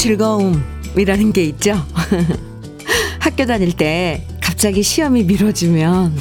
즐거움이라는 0.00 1.32
게 1.34 1.44
있죠. 1.44 1.74
학교 3.20 3.44
다닐 3.44 3.70
때 3.74 4.26
갑자기 4.40 4.82
시험이 4.82 5.24
미뤄지면 5.24 6.16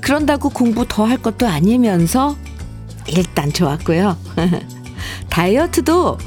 그런다고 0.00 0.48
공부 0.48 0.84
더 0.88 1.06
할 1.06 1.16
것도 1.18 1.46
아니면서 1.46 2.36
일단 3.06 3.52
좋았고요. 3.52 4.16
다이어트도 5.30 6.18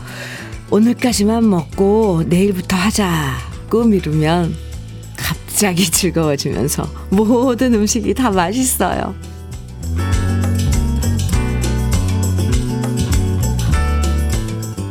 오늘까지만 0.71 1.49
먹고 1.49 2.23
내일부터 2.27 2.77
하자고 2.77 3.83
미루면 3.83 4.55
갑자기 5.17 5.83
즐거워지면서 5.91 6.89
모든 7.09 7.73
음식이 7.73 8.13
다 8.13 8.31
맛있어요. 8.31 9.13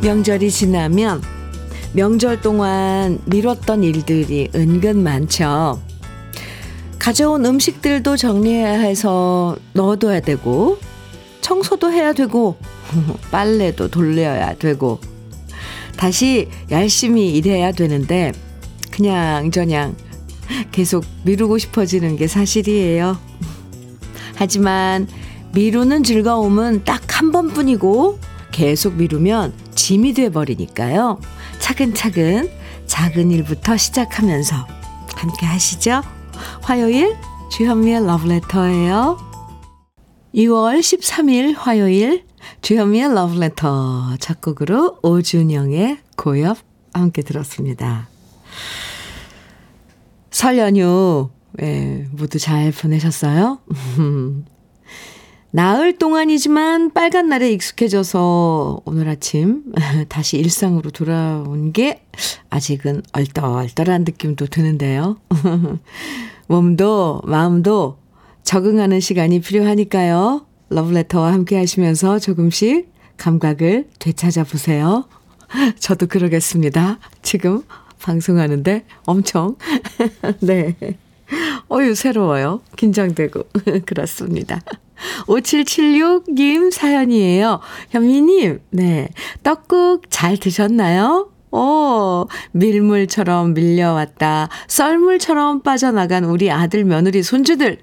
명절이 0.03 0.51
지나면 0.51 1.38
명절 1.93 2.41
동안 2.41 3.19
미뤘던 3.25 3.83
일들이 3.83 4.49
은근 4.53 5.01
많죠. 5.03 5.81
가져온 6.99 7.45
음식들도 7.45 8.17
정리해야 8.17 8.73
해서 8.79 9.55
넣어둬야 9.73 10.19
되고, 10.19 10.77
청소도 11.41 11.91
해야 11.91 12.13
되고, 12.13 12.57
빨래도 13.31 13.87
돌려야 13.87 14.53
되고, 14.55 14.99
다시 15.97 16.47
열심히 16.69 17.33
일해야 17.35 17.71
되는데, 17.71 18.33
그냥 18.91 19.49
저냥 19.49 19.95
계속 20.71 21.05
미루고 21.23 21.57
싶어지는 21.57 22.17
게 22.17 22.27
사실이에요. 22.27 23.17
하지만 24.35 25.07
미루는 25.53 26.03
즐거움은 26.03 26.83
딱 26.83 26.99
한 27.19 27.33
번뿐이고, 27.33 28.17
계속 28.51 28.93
미루면 28.95 29.51
짐이 29.75 30.13
돼버리니까요. 30.13 31.19
차근차근 31.69 32.49
작은 32.87 33.29
일부터 33.29 33.77
시작하면서 33.77 34.55
함께 35.15 35.45
하시죠. 35.45 36.01
화요일 36.63 37.15
주현미의 37.51 38.07
러브레터예요. 38.07 39.19
2월 40.33 40.79
13일 40.79 41.55
화요일 41.55 42.25
주현미의 42.63 43.13
러브레터 43.13 44.17
작곡으로 44.19 44.97
오준영의 45.03 45.99
고엽 46.17 46.57
함께 46.91 47.21
들었습니다. 47.21 48.09
설 50.31 50.57
연휴 50.57 51.29
예, 51.61 52.07
모두 52.11 52.39
잘 52.39 52.71
보내셨어요? 52.71 53.59
나흘 55.51 55.97
동안이지만 55.97 56.91
빨간 56.91 57.27
날에 57.27 57.51
익숙해져서 57.51 58.81
오늘 58.85 59.09
아침 59.09 59.63
다시 60.07 60.37
일상으로 60.37 60.91
돌아온 60.91 61.73
게 61.73 62.03
아직은 62.51 63.01
얼떨떨한 63.13 64.03
느낌도 64.03 64.45
드는데요. 64.47 65.17
몸도 66.47 67.21
마음도 67.25 67.97
적응하는 68.43 68.99
시간이 68.99 69.41
필요하니까요. 69.41 70.45
러브레터와 70.69 71.33
함께 71.33 71.57
하시면서 71.57 72.19
조금씩 72.19 72.91
감각을 73.17 73.87
되찾아 73.97 74.43
보세요. 74.43 75.05
저도 75.79 76.05
그러겠습니다. 76.05 76.99
지금 77.23 77.63
방송하는데 77.99 78.85
엄청 79.05 79.55
네. 80.41 80.75
어유 81.71 81.95
새로워요. 81.95 82.61
긴장되고 82.75 83.43
그렇습니다. 83.85 84.61
5776님 85.27 86.71
사연이에요. 86.71 87.61
현미님, 87.91 88.59
네. 88.71 89.09
떡국 89.43 90.03
잘 90.09 90.37
드셨나요? 90.37 91.31
오, 91.51 92.27
밀물처럼 92.51 93.53
밀려왔다. 93.53 94.49
썰물처럼 94.67 95.61
빠져나간 95.61 96.25
우리 96.25 96.51
아들, 96.51 96.83
며느리, 96.83 97.23
손주들. 97.23 97.79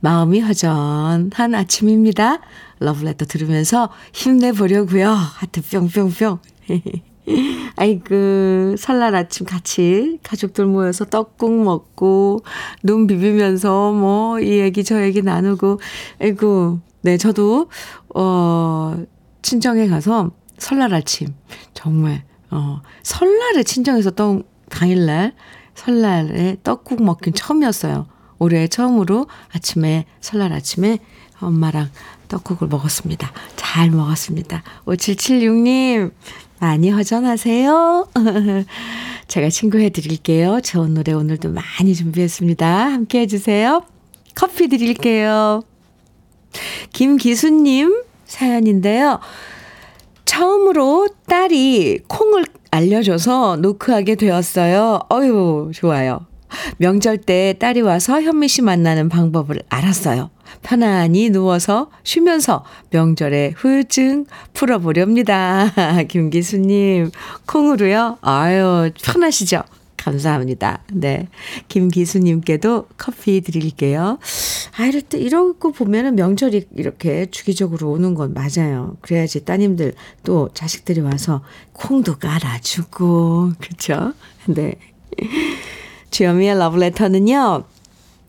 마음이 0.00 0.40
허전한 0.40 1.54
아침입니다. 1.54 2.40
러브레터 2.78 3.24
들으면서 3.24 3.90
힘내보려고요. 4.12 5.08
하트 5.08 5.62
뿅뿅뿅. 5.62 6.38
아이고, 7.76 8.76
설날 8.76 9.14
아침 9.14 9.46
같이 9.46 10.18
가족들 10.22 10.66
모여서 10.66 11.04
떡국 11.04 11.62
먹고, 11.62 12.40
눈 12.82 13.06
비비면서 13.06 13.92
뭐, 13.92 14.40
이 14.40 14.58
얘기 14.58 14.84
저 14.84 15.02
얘기 15.02 15.22
나누고, 15.22 15.80
아이고, 16.20 16.80
네, 17.02 17.16
저도, 17.16 17.68
어, 18.14 19.04
친정에 19.42 19.88
가서 19.88 20.30
설날 20.58 20.94
아침, 20.94 21.28
정말, 21.74 22.24
어, 22.50 22.80
설날에 23.02 23.62
친정에서 23.62 24.10
떡, 24.10 24.48
당일날, 24.68 25.34
설날에 25.74 26.56
떡국 26.62 27.02
먹긴 27.02 27.32
처음이었어요. 27.32 28.06
올해 28.38 28.68
처음으로 28.68 29.26
아침에, 29.52 30.06
설날 30.20 30.52
아침에 30.52 30.98
엄마랑 31.40 31.90
떡국을 32.28 32.68
먹었습니다. 32.68 33.32
잘 33.56 33.90
먹었습니다. 33.90 34.62
5776님, 34.86 36.12
많이 36.60 36.90
허전하세요. 36.90 38.08
제가 39.28 39.48
친구해 39.48 39.88
드릴게요. 39.90 40.60
좋은 40.60 40.94
노래 40.94 41.12
오늘도 41.12 41.50
많이 41.50 41.94
준비했습니다. 41.94 42.66
함께 42.66 43.20
해주세요. 43.20 43.82
커피 44.34 44.68
드릴게요. 44.68 45.62
김기수님 46.92 48.02
사연인데요. 48.26 49.20
처음으로 50.24 51.08
딸이 51.26 52.00
콩을 52.06 52.44
알려줘서 52.70 53.56
노크하게 53.56 54.14
되었어요. 54.14 55.00
어유 55.10 55.72
좋아요. 55.74 56.29
명절 56.78 57.18
때 57.18 57.54
딸이 57.58 57.80
와서 57.80 58.20
현미 58.20 58.48
씨 58.48 58.62
만나는 58.62 59.08
방법을 59.08 59.62
알았어요. 59.68 60.30
편안히 60.62 61.30
누워서 61.30 61.90
쉬면서 62.02 62.64
명절에 62.90 63.54
후유증 63.56 64.26
풀어보렵니다. 64.52 65.72
김기수님, 66.08 67.10
콩으로요? 67.46 68.18
아유, 68.20 68.90
편하시죠? 69.02 69.62
감사합니다. 69.96 70.82
네. 70.92 71.28
김기수님께도 71.68 72.88
커피 72.96 73.42
드릴게요. 73.42 74.18
아, 74.78 74.86
이럴 74.86 75.02
때, 75.02 75.18
거 75.58 75.72
보면은 75.72 76.14
명절이 76.16 76.68
이렇게 76.76 77.26
주기적으로 77.26 77.90
오는 77.90 78.14
건 78.14 78.32
맞아요. 78.32 78.96
그래야지 79.02 79.44
따님들 79.44 79.92
또 80.24 80.48
자식들이 80.54 81.00
와서 81.00 81.42
콩도 81.72 82.16
깔아주고, 82.18 83.52
그쵸? 83.60 84.14
네. 84.46 84.74
주현미의 86.10 86.58
러브레터는요, 86.58 87.64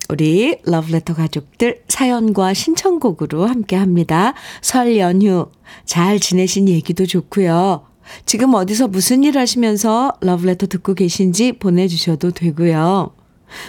우리 0.08 0.56
러브레터 0.64 1.14
가족들 1.14 1.82
사연과 1.88 2.54
신청곡으로 2.54 3.46
함께 3.46 3.76
합니다. 3.76 4.34
설 4.60 4.98
연휴 4.98 5.46
잘 5.84 6.20
지내신 6.20 6.68
얘기도 6.68 7.06
좋고요. 7.06 7.86
지금 8.26 8.52
어디서 8.54 8.88
무슨 8.88 9.24
일 9.24 9.38
하시면서 9.38 10.12
러브레터 10.20 10.66
듣고 10.66 10.94
계신지 10.94 11.52
보내주셔도 11.52 12.30
되고요. 12.30 13.14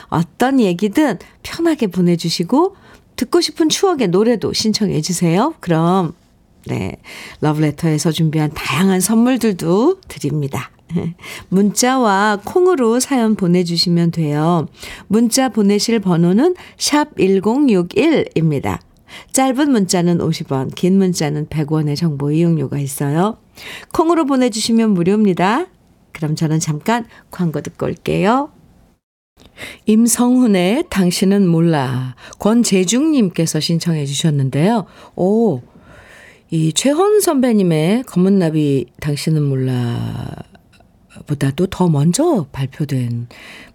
어떤 0.08 0.60
얘기든 0.60 1.20
편하게 1.44 1.88
보내주시고 1.88 2.76
듣고 3.16 3.42
싶은 3.42 3.70
추억의 3.70 4.10
노래도 4.10 4.52
신청해 4.52 5.02
주세요. 5.02 5.54
그럼 5.60 6.14
네 6.66 6.98
러브레터에서 7.42 8.12
준비한 8.12 8.52
다양한 8.54 9.00
선물들도 9.00 10.02
드립니다. 10.08 10.73
문자와 11.50 12.40
콩으로 12.44 13.00
사연 13.00 13.36
보내주시면 13.36 14.12
돼요. 14.12 14.68
문자 15.08 15.50
보내실 15.50 16.00
번호는 16.00 16.56
샵 16.78 17.16
1061입니다. 17.16 18.80
짧은 19.32 19.72
문자는 19.72 20.18
50원, 20.20 20.74
긴 20.76 20.98
문자는 20.98 21.48
100원의 21.48 21.96
정보 21.96 22.32
이용료가 22.32 22.80
있어요. 22.80 23.38
콩으로 23.94 24.26
보내주시면 24.26 24.92
무료입니다. 24.92 25.68
그럼 26.12 26.36
저는 26.36 26.60
잠깐 26.60 27.06
광고 27.32 27.62
듣고 27.62 27.86
올게요. 27.86 28.52
임성훈의 29.86 30.86
당신은 30.90 31.48
몰라. 31.48 32.16
권재중님께서 32.40 33.60
신청해 33.60 34.06
주셨는데요. 34.06 34.86
오, 35.16 35.62
이 36.50 36.72
최헌 36.72 37.20
선배님의 37.20 38.04
검은나비 38.04 38.86
당신은 39.00 39.44
몰라. 39.44 40.53
보다도 41.28 41.68
더 41.68 41.90
먼저 41.90 42.48
발표된 42.52 43.28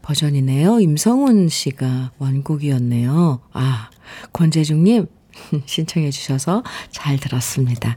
버전이네요. 0.02 0.80
임성훈 0.80 1.48
씨가 1.48 2.12
원곡이었네요. 2.18 3.40
아, 3.52 3.90
권재중님 4.32 5.06
신청해 5.66 6.10
주셔서 6.10 6.62
잘 6.90 7.18
들었습니다. 7.18 7.96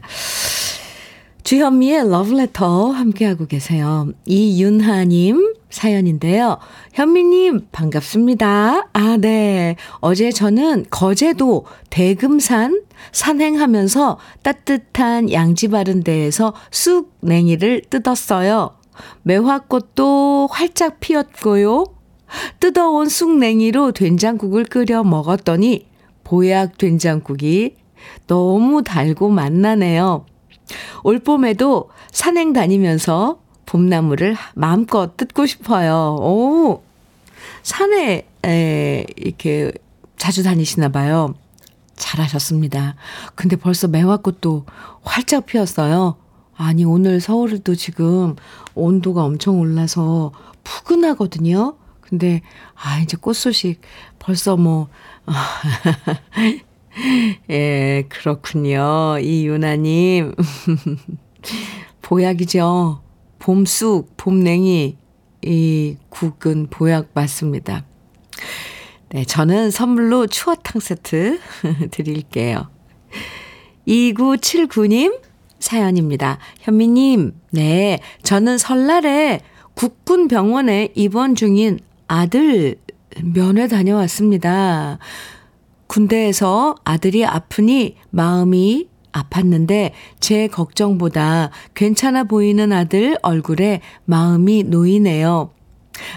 주현미의 1.44 2.08
러브레터 2.08 2.92
함께하고 2.92 3.46
계세요. 3.46 4.08
이윤하님 4.26 5.54
사연인데요. 5.70 6.58
현미님, 6.92 7.68
반갑습니다. 7.72 8.88
아, 8.92 9.16
네. 9.18 9.76
어제 10.00 10.30
저는 10.30 10.86
거제도 10.90 11.66
대금산 11.90 12.82
산행하면서 13.10 14.18
따뜻한 14.42 15.32
양지 15.32 15.68
바른 15.68 16.04
데에서 16.04 16.54
쑥 16.70 17.16
냉이를 17.22 17.82
뜯었어요. 17.90 18.76
매화꽃도 19.22 20.48
활짝 20.50 21.00
피었고요. 21.00 21.84
뜯어온 22.60 23.08
쑥냉이로 23.08 23.92
된장국을 23.92 24.64
끓여 24.64 25.02
먹었더니 25.04 25.86
보약 26.24 26.78
된장국이 26.78 27.76
너무 28.26 28.82
달고 28.82 29.28
맛나네요. 29.28 30.26
올 31.02 31.18
봄에도 31.18 31.90
산행 32.10 32.52
다니면서 32.52 33.40
봄나무를 33.66 34.36
마음껏 34.54 35.16
뜯고 35.16 35.46
싶어요. 35.46 36.16
오, 36.20 36.82
산에 37.62 38.26
에, 38.44 39.06
이렇게 39.16 39.72
자주 40.16 40.42
다니시나 40.42 40.88
봐요. 40.88 41.34
잘하셨습니다. 41.96 42.96
근데 43.34 43.56
벌써 43.56 43.88
매화꽃도 43.88 44.64
활짝 45.02 45.46
피었어요. 45.46 46.16
아니, 46.56 46.84
오늘 46.84 47.20
서울도 47.20 47.74
지금 47.74 48.36
온도가 48.74 49.24
엄청 49.24 49.60
올라서 49.60 50.32
푸근하거든요. 50.64 51.76
근데, 52.00 52.40
아, 52.74 53.00
이제 53.00 53.16
꽃 53.20 53.34
소식 53.34 53.80
벌써 54.18 54.56
뭐, 54.56 54.88
예, 57.50 58.04
그렇군요. 58.08 59.18
이 59.20 59.46
유나님. 59.46 60.34
보약이죠. 62.02 63.00
봄쑥, 63.38 64.16
봄냉이, 64.16 64.96
이 65.44 65.96
국은 66.08 66.68
보약 66.68 67.08
맞습니다. 67.14 67.84
네, 69.10 69.24
저는 69.24 69.70
선물로 69.70 70.26
추어탕 70.26 70.80
세트 70.80 71.40
드릴게요. 71.90 72.68
2979님 73.86 75.18
사연입니다. 75.62 76.38
현미님, 76.60 77.32
네, 77.50 78.00
저는 78.22 78.58
설날에 78.58 79.40
국군병원에 79.74 80.90
입원 80.94 81.34
중인 81.34 81.78
아들 82.08 82.76
면회 83.22 83.68
다녀왔습니다. 83.68 84.98
군대에서 85.86 86.74
아들이 86.84 87.24
아프니 87.24 87.96
마음이 88.10 88.88
아팠는데 89.12 89.92
제 90.20 90.48
걱정보다 90.48 91.50
괜찮아 91.74 92.24
보이는 92.24 92.72
아들 92.72 93.16
얼굴에 93.22 93.80
마음이 94.04 94.64
놓이네요. 94.64 95.52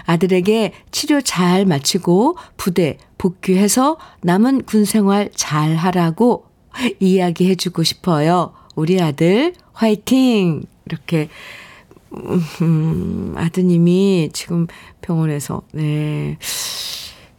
아들에게 0.06 0.72
치료 0.90 1.20
잘 1.20 1.66
마치고 1.66 2.36
부대 2.56 2.98
복귀해서 3.18 3.98
남은 4.22 4.62
군 4.62 4.84
생활 4.84 5.30
잘 5.34 5.76
하라고 5.76 6.46
이야기해 7.00 7.54
주고 7.54 7.82
싶어요. 7.82 8.52
우리 8.76 9.00
아들 9.00 9.54
화이팅! 9.72 10.62
이렇게 10.84 11.28
음, 12.62 13.34
아드님이 13.36 14.30
지금 14.32 14.68
병원에서 15.00 15.62
네. 15.72 16.38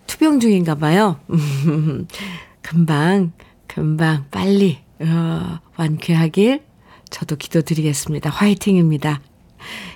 투병 0.07 0.39
중인가 0.39 0.75
봐요. 0.75 1.19
금방 2.61 3.31
금방 3.67 4.25
빨리 4.31 4.79
어, 4.99 5.59
완쾌하길 5.77 6.63
저도 7.09 7.35
기도드리겠습니다. 7.35 8.29
화이팅입니다. 8.29 9.21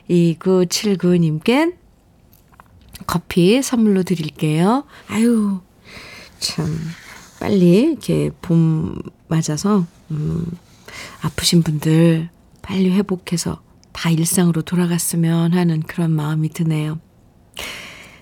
2979님께 0.09 1.75
커피 3.07 3.61
선물로 3.61 4.03
드릴게요. 4.03 4.85
아유, 5.07 5.59
참, 6.39 6.67
빨리 7.39 7.91
이렇게 7.91 8.29
봄 8.41 8.95
맞아서, 9.27 9.85
음, 10.11 10.45
아프신 11.21 11.63
분들 11.63 12.29
빨리 12.61 12.91
회복해서 12.91 13.61
다 13.91 14.09
일상으로 14.09 14.61
돌아갔으면 14.61 15.53
하는 15.53 15.81
그런 15.81 16.11
마음이 16.11 16.49
드네요. 16.49 16.99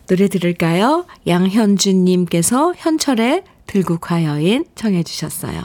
노래 0.07 0.27
들을까요? 0.27 1.05
양현주님께서 1.27 2.73
현철의 2.75 3.43
들국화 3.67 4.23
여인 4.23 4.65
청해 4.73 5.03
주셨어요. 5.03 5.61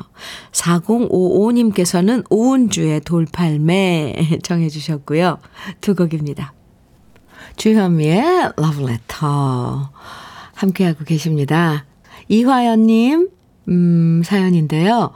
4055님께서는 0.52 2.24
오은주의 2.28 3.00
돌팔매 3.00 4.40
청해 4.44 4.68
주셨고요. 4.68 5.38
두 5.80 5.94
곡입니다. 5.94 6.52
주현미의 7.56 8.52
러브레터 8.56 9.90
함께하고 10.54 11.04
계십니다. 11.04 11.86
이화연님 12.28 13.30
음, 13.68 14.22
사연인데요. 14.24 15.12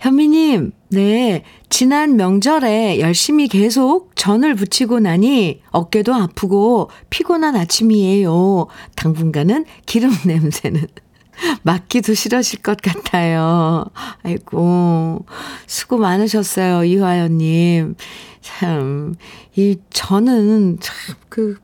현미님, 0.00 0.72
네. 0.92 1.42
지난 1.70 2.16
명절에 2.16 3.00
열심히 3.00 3.48
계속 3.48 4.14
전을 4.14 4.54
붙이고 4.54 5.00
나니 5.00 5.62
어깨도 5.70 6.14
아프고 6.14 6.90
피곤한 7.08 7.56
아침이에요. 7.56 8.66
당분간은 8.94 9.64
기름 9.86 10.10
냄새는 10.26 10.86
맡기도 11.62 12.12
싫으실 12.12 12.60
것 12.60 12.76
같아요. 12.80 13.86
아이고, 14.22 15.24
수고 15.66 15.96
많으셨어요, 15.96 16.84
이화연님. 16.84 17.94
참, 18.42 19.14
이 19.56 19.78
전은 19.90 20.78
참, 20.80 21.16
그, 21.28 21.58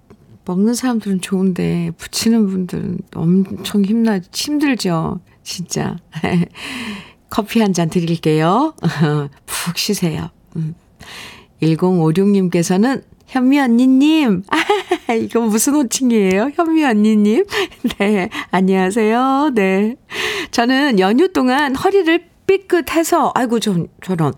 먹는 0.46 0.74
사람들은 0.74 1.20
좋은데, 1.20 1.92
붙이는 1.98 2.46
분들은 2.46 2.98
엄청 3.14 3.84
힘나, 3.84 4.20
힘들죠. 4.32 5.20
진짜. 5.42 5.96
커피 7.30 7.60
한 7.60 7.72
잔 7.72 7.88
드릴게요. 7.90 8.74
푹 9.46 9.78
쉬세요. 9.78 10.30
1056님께서는 11.62 12.96
음. 12.98 13.02
현미 13.26 13.58
언니님, 13.60 14.42
아, 14.48 15.12
이거 15.12 15.40
무슨 15.40 15.74
호칭이에요? 15.74 16.52
현미 16.54 16.82
언니님. 16.84 17.44
네, 17.98 18.30
안녕하세요. 18.50 19.50
네. 19.54 19.96
저는 20.50 20.98
연휴 20.98 21.30
동안 21.32 21.76
허리를 21.76 22.24
삐끗해서, 22.46 23.32
아이고, 23.34 23.60
전, 23.60 23.88
저런. 24.02 24.32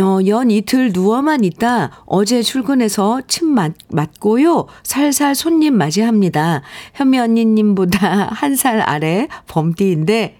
어, 0.00 0.18
연 0.28 0.48
이틀 0.52 0.92
누워만 0.92 1.42
있다 1.42 2.04
어제 2.06 2.40
출근해서 2.40 3.20
침 3.26 3.48
맞, 3.48 3.72
맞고요. 3.88 4.68
살살 4.84 5.34
손님 5.34 5.74
맞이합니다. 5.76 6.62
현미 6.94 7.18
언니님보다 7.18 8.28
한 8.30 8.54
살 8.54 8.80
아래 8.80 9.26
범띠인데 9.48 10.38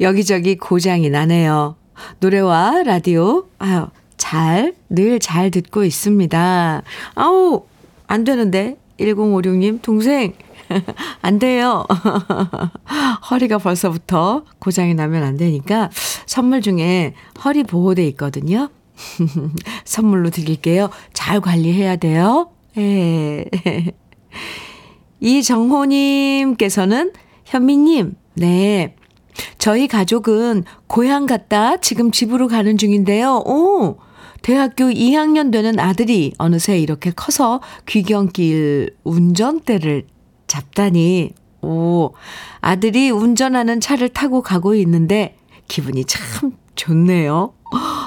여기저기 0.00 0.56
고장이 0.56 1.10
나네요. 1.10 1.76
노래와 2.20 2.82
라디오, 2.84 3.46
아유, 3.58 3.86
잘, 4.16 4.74
늘 4.88 5.18
잘 5.20 5.50
듣고 5.50 5.84
있습니다. 5.84 6.82
아우, 7.14 7.62
안 8.06 8.24
되는데. 8.24 8.76
1056님, 8.98 9.80
동생, 9.80 10.34
안 11.22 11.38
돼요. 11.38 11.86
허리가 13.30 13.56
벌써부터 13.56 14.44
고장이 14.58 14.92
나면 14.94 15.22
안 15.22 15.38
되니까 15.38 15.88
선물 16.26 16.60
중에 16.60 17.14
허리 17.42 17.62
보호대 17.64 18.06
있거든요. 18.08 18.68
선물로 19.86 20.28
드릴게요. 20.28 20.90
잘 21.14 21.40
관리해야 21.40 21.96
돼요. 21.96 22.50
예. 22.76 23.46
이정호님께서는 25.20 27.12
현미님, 27.46 28.14
네. 28.34 28.94
저희 29.58 29.88
가족은 29.88 30.64
고향 30.86 31.26
갔다 31.26 31.76
지금 31.78 32.10
집으로 32.10 32.48
가는 32.48 32.76
중인데요. 32.76 33.42
오! 33.46 33.98
대학교 34.42 34.84
2학년 34.84 35.52
되는 35.52 35.78
아들이 35.78 36.32
어느새 36.38 36.78
이렇게 36.78 37.10
커서 37.10 37.60
귀경길 37.86 38.96
운전대를 39.04 40.06
잡다니, 40.46 41.30
오, 41.62 42.12
아들이 42.60 43.10
운전하는 43.10 43.80
차를 43.80 44.08
타고 44.08 44.42
가고 44.42 44.74
있는데 44.74 45.36
기분이 45.68 46.04
참 46.06 46.52
좋네요. 46.74 47.52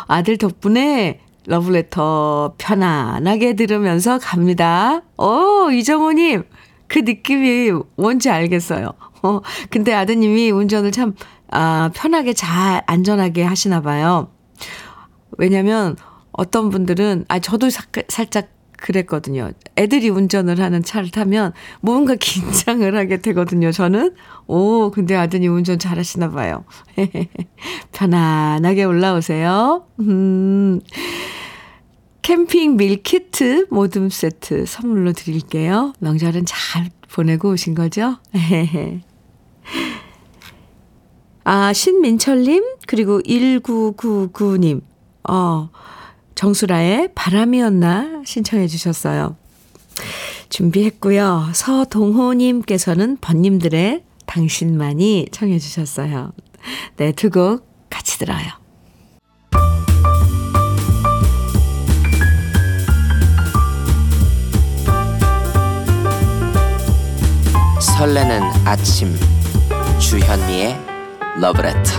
아들 0.07 0.37
덕분에 0.37 1.19
러브레터 1.45 2.55
편안하게 2.57 3.53
들으면서 3.55 4.17
갑니다. 4.17 5.03
오, 5.17 5.69
이정호님, 5.71 6.43
그 6.87 6.99
느낌이 6.99 7.71
뭔지 7.95 8.29
알겠어요. 8.29 8.89
어, 9.23 9.41
근데 9.71 9.93
아드님이 9.93 10.51
운전을 10.51 10.91
참, 10.91 11.15
아, 11.49 11.89
편하게 11.93 12.33
잘, 12.33 12.83
안전하게 12.85 13.43
하시나 13.43 13.81
봐요. 13.81 14.31
왜냐면 15.37 15.95
어떤 16.31 16.69
분들은, 16.69 17.25
아, 17.27 17.39
저도 17.39 17.69
사, 17.69 17.83
살짝 18.07 18.49
그랬거든요. 18.77 19.51
애들이 19.77 20.09
운전을 20.09 20.59
하는 20.59 20.83
차를 20.83 21.09
타면 21.09 21.53
뭔가 21.79 22.15
긴장을 22.19 22.95
하게 22.95 23.21
되거든요, 23.21 23.71
저는. 23.71 24.13
오, 24.47 24.91
근데 24.91 25.15
아드님 25.15 25.53
운전 25.53 25.79
잘 25.79 25.97
하시나 25.97 26.29
봐요. 26.29 26.65
편안하게 27.93 28.83
올라오세요. 28.83 29.85
음. 30.01 30.81
캠핑 32.23 32.77
밀키트 32.77 33.67
모듬 33.69 34.09
세트 34.09 34.65
선물로 34.65 35.11
드릴게요. 35.13 35.93
명절은 35.99 36.45
잘 36.45 36.89
보내고 37.09 37.51
오신 37.51 37.75
거죠? 37.75 38.17
아, 41.45 41.73
신민철님, 41.73 42.63
그리고 42.87 43.21
1999님, 43.21 44.81
어, 45.29 45.69
정수라의 46.35 47.09
바람이었나 47.15 48.23
신청해 48.25 48.67
주셨어요. 48.67 49.35
준비했고요. 50.49 51.49
서동호님께서는 51.53 53.17
번님들의 53.21 54.03
당신만이 54.25 55.27
청해 55.31 55.59
주셨어요. 55.59 56.31
네, 56.97 57.11
두 57.11 57.29
곡 57.29 57.67
같이 57.89 58.17
들어요. 58.19 58.47
설레는 67.79 68.41
아침 68.65 69.13
주현미의 70.03 70.75
러브레터 71.39 71.91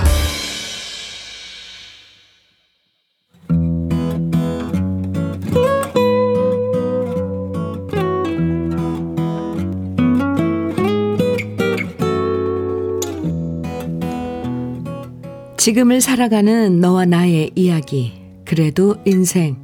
지금을 15.56 16.02
살아가는 16.02 16.78
너와 16.80 17.06
나의 17.06 17.52
이야기. 17.54 18.12
그래도 18.44 18.96
인생. 19.06 19.56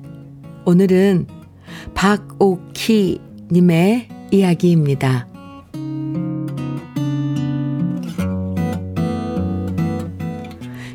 오늘은 0.65 1.27
박오키님의 1.95 3.19
이야기입니다. 4.31 5.30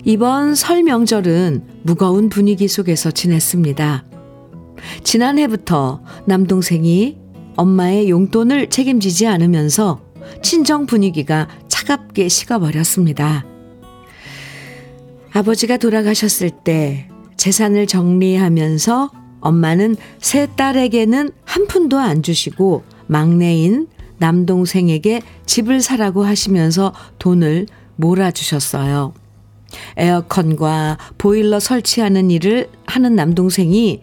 이번 0.08 0.54
설 0.54 0.84
명절은 0.84 1.64
무거운 1.82 2.30
분위기 2.30 2.68
속에서 2.68 3.10
지냈습니다. 3.10 4.06
지난해부터 5.04 6.04
남동생이 6.28 7.18
엄마의 7.56 8.12
용돈을 8.12 8.70
책임지지 8.70 9.26
않으면서 9.26 10.06
친정 10.44 10.86
분위기가 10.86 11.48
차갑게 11.68 12.30
식어버렸습니다. 12.30 13.46
아버지가 15.34 15.78
돌아가셨을 15.78 16.52
때 16.64 17.10
재산을 17.36 17.88
정리하면서 17.88 19.12
엄마는 19.40 19.96
세 20.20 20.46
딸에게는 20.56 21.32
한 21.46 21.66
푼도 21.66 21.98
안 21.98 22.22
주시고 22.22 22.84
막내인 23.08 23.88
남동생에게 24.20 25.24
집을 25.48 25.82
사라고 25.82 26.24
하시면서 26.24 26.94
돈을 27.18 27.66
몰아주셨어요. 27.96 29.25
에어컨과 29.98 30.98
보일러 31.18 31.60
설치하는 31.60 32.32
일을 32.32 32.70
하는 32.86 33.16
남동생이 33.16 34.02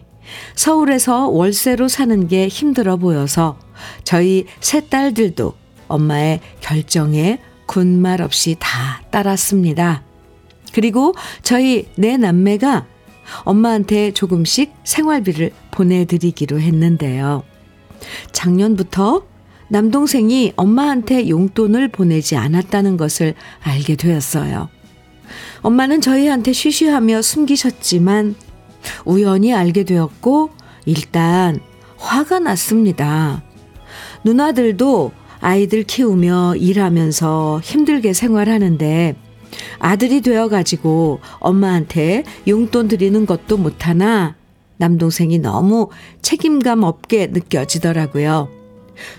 서울에서 0.55 1.27
월세로 1.27 1.87
사는 1.87 2.27
게 2.27 2.47
힘들어 2.47 2.97
보여서 2.97 3.57
저희 4.03 4.45
세 4.59 4.87
딸들도 4.87 5.53
엄마의 5.87 6.39
결정에 6.61 7.39
군말 7.65 8.21
없이 8.21 8.55
다 8.59 9.01
따랐습니다. 9.11 10.03
그리고 10.73 11.13
저희 11.43 11.87
네 11.95 12.17
남매가 12.17 12.87
엄마한테 13.43 14.11
조금씩 14.11 14.73
생활비를 14.83 15.51
보내드리기로 15.71 16.59
했는데요. 16.59 17.43
작년부터 18.31 19.23
남동생이 19.69 20.53
엄마한테 20.55 21.29
용돈을 21.29 21.87
보내지 21.87 22.35
않았다는 22.35 22.97
것을 22.97 23.33
알게 23.61 23.95
되었어요. 23.95 24.69
엄마는 25.61 26.01
저희한테 26.01 26.53
쉬쉬하며 26.53 27.21
숨기셨지만 27.21 28.35
우연히 29.05 29.53
알게 29.53 29.83
되었고 29.83 30.49
일단 30.85 31.59
화가 31.97 32.39
났습니다. 32.39 33.43
누나들도 34.23 35.11
아이들 35.39 35.83
키우며 35.83 36.55
일하면서 36.57 37.61
힘들게 37.63 38.13
생활하는데 38.13 39.15
아들이 39.79 40.21
되어가지고 40.21 41.19
엄마한테 41.39 42.23
용돈 42.47 42.87
드리는 42.87 43.25
것도 43.25 43.57
못하나 43.57 44.35
남동생이 44.77 45.39
너무 45.39 45.89
책임감 46.21 46.83
없게 46.83 47.27
느껴지더라고요. 47.27 48.49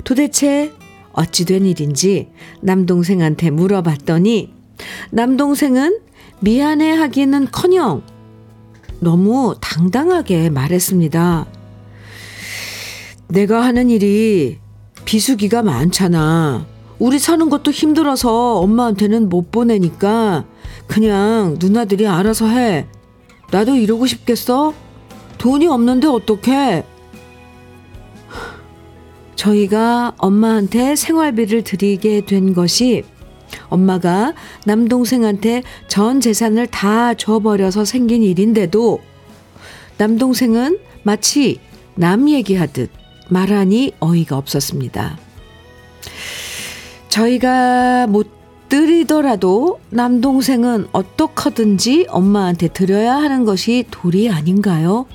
도대체 0.05 0.73
어찌 1.13 1.45
된 1.45 1.65
일인지 1.65 2.29
남동생한테 2.61 3.51
물어봤더니 3.51 4.53
남동생은 5.11 6.01
미안해 6.45 6.91
하기는 6.91 7.49
커녕 7.51 8.03
너무 9.01 9.55
당당하게 9.63 10.51
말했습니다. 10.51 11.47
내가 13.29 13.65
하는 13.65 13.89
일이 13.89 14.59
비수기가 15.07 15.63
많잖아. 15.63 16.67
우리 16.99 17.19
사는 17.19 17.49
것도 17.49 17.71
힘들어서 17.71 18.59
엄마한테는 18.59 19.31
못 19.31 19.51
보내니까 19.51 20.45
그냥 20.87 21.57
누나들이 21.59 22.07
알아서 22.07 22.49
해. 22.49 22.89
나도 23.51 23.77
이러고 23.77 24.07
싶겠어? 24.07 24.75
돈이 25.39 25.67
없는데 25.67 26.09
어떡해? 26.09 26.85
저희가 29.35 30.13
엄마한테 30.19 30.95
생활비를 30.95 31.65
드리게 31.65 32.27
된 32.27 32.53
것이 32.53 33.05
엄마가 33.69 34.35
남동생한테 34.65 35.63
전 35.89 36.21
재산을 36.21 36.67
다 36.67 37.15
줘버려서 37.15 37.85
생긴 37.85 38.23
일인데도 38.23 39.01
남동생은 39.99 40.79
마치 41.03 41.61
남 41.95 42.29
얘기하듯 42.29 42.91
말하니 43.29 43.93
어이가 44.01 44.37
없었습니다. 44.37 45.19
저희가 47.09 48.07
못 48.09 48.29
드리더라도 48.69 49.79
남동생은 49.91 50.89
어떻게든지 50.93 52.07
엄마한테 52.09 52.69
드려야 52.69 53.15
하는 53.15 53.45
것이 53.45 53.85
도리 53.91 54.31
아닌가요? 54.31 55.07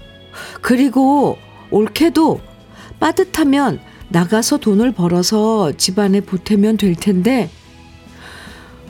그리고 0.62 1.38
옳게도 1.72 2.40
빠듯하면 3.00 3.80
나가서 4.10 4.58
돈을 4.58 4.94
벌어서 4.94 5.72
집안에 5.74 6.22
보태면 6.22 6.78
될 6.78 6.96
텐데 6.96 7.50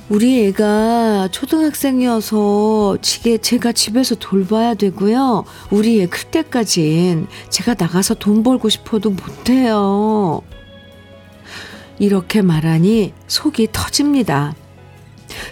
우리 0.09 0.47
애가 0.47 1.27
초등학생이어서 1.31 2.97
지게 3.01 3.37
제가 3.37 3.71
집에서 3.71 4.15
돌봐야 4.15 4.73
되고요. 4.73 5.45
우리 5.69 6.01
애 6.01 6.07
클 6.07 6.31
때까진 6.31 7.27
제가 7.49 7.75
나가서 7.77 8.15
돈 8.15 8.41
벌고 8.41 8.69
싶어도 8.69 9.11
못해요. 9.11 10.41
이렇게 11.99 12.41
말하니 12.41 13.13
속이 13.27 13.67
터집니다. 13.71 14.55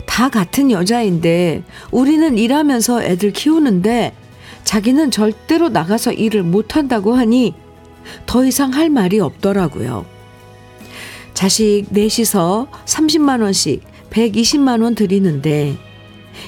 다 0.07 0.29
같은 0.29 0.71
여자인데 0.71 1.63
우리는 1.91 2.35
일하면서 2.35 3.03
애들 3.03 3.33
키우는데 3.33 4.15
자기는 4.63 5.11
절대로 5.11 5.69
나가서 5.69 6.13
일을 6.13 6.41
못한다고 6.41 7.13
하니 7.13 7.53
더 8.25 8.43
이상 8.43 8.73
할 8.73 8.89
말이 8.89 9.19
없더라고요. 9.19 10.05
자식 11.35 11.85
넷이서 11.91 12.67
30만원씩 12.85 13.81
120만 14.09 14.81
원 14.83 14.95
드리는데 14.95 15.77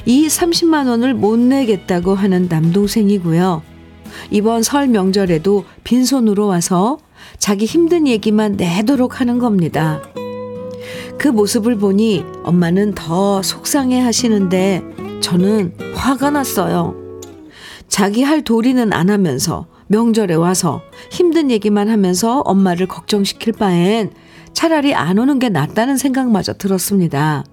이 0.05 0.27
30만 0.27 0.87
원을 0.87 1.13
못 1.13 1.37
내겠다고 1.37 2.15
하는 2.15 2.47
남동생이고요. 2.49 3.61
이번 4.31 4.63
설 4.63 4.87
명절에도 4.87 5.65
빈손으로 5.83 6.47
와서 6.47 6.97
자기 7.37 7.65
힘든 7.65 8.07
얘기만 8.07 8.53
내도록 8.53 9.19
하는 9.19 9.39
겁니다. 9.39 10.01
그 11.17 11.27
모습을 11.27 11.75
보니 11.77 12.23
엄마는 12.43 12.93
더 12.95 13.41
속상해 13.41 13.99
하시는데 13.99 14.81
저는 15.21 15.73
화가 15.93 16.29
났어요. 16.29 16.95
자기 17.87 18.23
할 18.23 18.43
도리는 18.43 18.93
안 18.93 19.09
하면서 19.09 19.67
명절에 19.87 20.35
와서 20.35 20.81
힘든 21.11 21.49
얘기만 21.49 21.89
하면서 21.89 22.39
엄마를 22.41 22.87
걱정시킬 22.87 23.53
바엔 23.53 24.11
차라리 24.53 24.93
안 24.93 25.17
오는 25.17 25.39
게 25.39 25.49
낫다는 25.49 25.97
생각마저 25.97 26.53
들었습니다. 26.53 27.43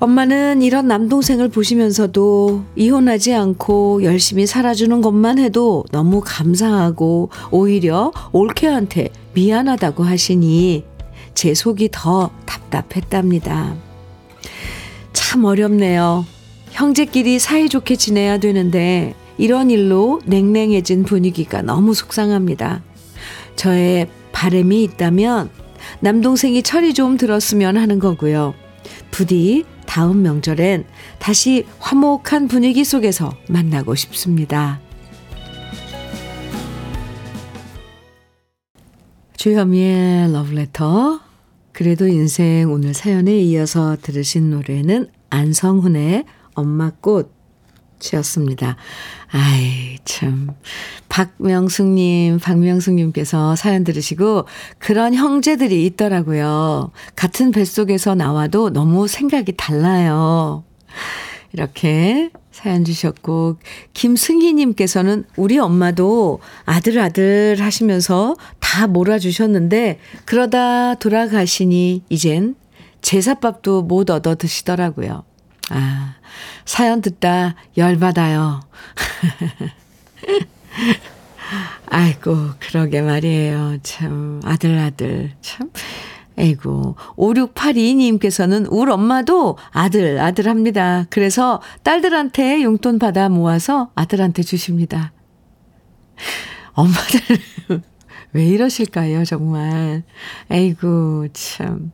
엄마는 0.00 0.62
이런 0.62 0.88
남동생을 0.88 1.50
보시면서도 1.50 2.64
이혼하지 2.74 3.34
않고 3.34 4.02
열심히 4.02 4.46
살아주는 4.46 5.02
것만 5.02 5.38
해도 5.38 5.84
너무 5.92 6.22
감사하고 6.24 7.28
오히려 7.50 8.10
올케한테 8.32 9.10
미안하다고 9.34 10.02
하시니 10.02 10.84
제 11.34 11.52
속이 11.52 11.90
더 11.92 12.30
답답했답니다. 12.46 13.74
참 15.12 15.44
어렵네요. 15.44 16.24
형제끼리 16.70 17.38
사이좋게 17.38 17.96
지내야 17.96 18.38
되는데 18.38 19.14
이런 19.36 19.70
일로 19.70 20.20
냉랭해진 20.24 21.02
분위기가 21.04 21.60
너무 21.60 21.92
속상합니다. 21.92 22.82
저의 23.54 24.08
바램이 24.40 24.82
있다면 24.84 25.50
남동생이 26.00 26.62
철이 26.62 26.94
좀 26.94 27.18
들었으면 27.18 27.76
하는 27.76 27.98
거고요. 27.98 28.54
부디 29.10 29.66
다음 29.84 30.22
명절엔 30.22 30.86
다시 31.18 31.66
화목한 31.78 32.48
분위기 32.48 32.82
속에서 32.82 33.36
만나고 33.50 33.94
싶습니다. 33.94 34.80
주현미의 39.36 40.32
러브레터. 40.32 41.20
그래도 41.72 42.08
인생 42.08 42.72
오늘 42.72 42.94
사연에 42.94 43.38
이어서 43.40 43.98
들으신 44.00 44.48
노래는 44.48 45.08
안성훈의 45.28 46.24
엄마 46.54 46.90
꽃 46.90 47.39
이었습니다. 48.12 48.76
아이, 49.32 49.98
참. 50.04 50.50
박명숙님, 51.08 52.38
박명숙님께서 52.38 53.56
사연 53.56 53.84
들으시고 53.84 54.46
그런 54.78 55.14
형제들이 55.14 55.84
있더라고요. 55.86 56.90
같은 57.16 57.50
뱃속에서 57.50 58.14
나와도 58.14 58.70
너무 58.70 59.06
생각이 59.06 59.52
달라요. 59.56 60.64
이렇게 61.52 62.30
사연 62.52 62.84
주셨고, 62.84 63.56
김승희님께서는 63.94 65.24
우리 65.36 65.58
엄마도 65.58 66.40
아들, 66.64 66.98
아들 66.98 67.56
하시면서 67.58 68.36
다 68.58 68.86
몰아주셨는데, 68.86 69.98
그러다 70.26 70.94
돌아가시니, 70.94 72.04
이젠 72.08 72.54
제사밥도 73.02 73.82
못 73.82 74.10
얻어 74.10 74.34
드시더라고요. 74.34 75.24
아, 75.70 76.14
사연 76.70 77.00
듣다 77.00 77.56
열받아요. 77.76 78.60
아이고, 81.90 82.50
그러게 82.60 83.02
말이에요. 83.02 83.78
참, 83.82 84.40
아들, 84.44 84.78
아들. 84.78 85.32
참. 85.40 85.72
에이고, 86.38 86.94
5682님께서는 87.16 88.68
우리 88.70 88.92
엄마도 88.92 89.58
아들, 89.72 90.20
아들 90.20 90.46
합니다. 90.46 91.06
그래서 91.10 91.60
딸들한테 91.82 92.62
용돈 92.62 93.00
받아 93.00 93.28
모아서 93.28 93.90
아들한테 93.96 94.44
주십니다. 94.44 95.12
엄마들, 96.74 97.20
왜 98.32 98.46
이러실까요, 98.46 99.24
정말. 99.24 100.04
에이고, 100.52 101.26
참. 101.32 101.90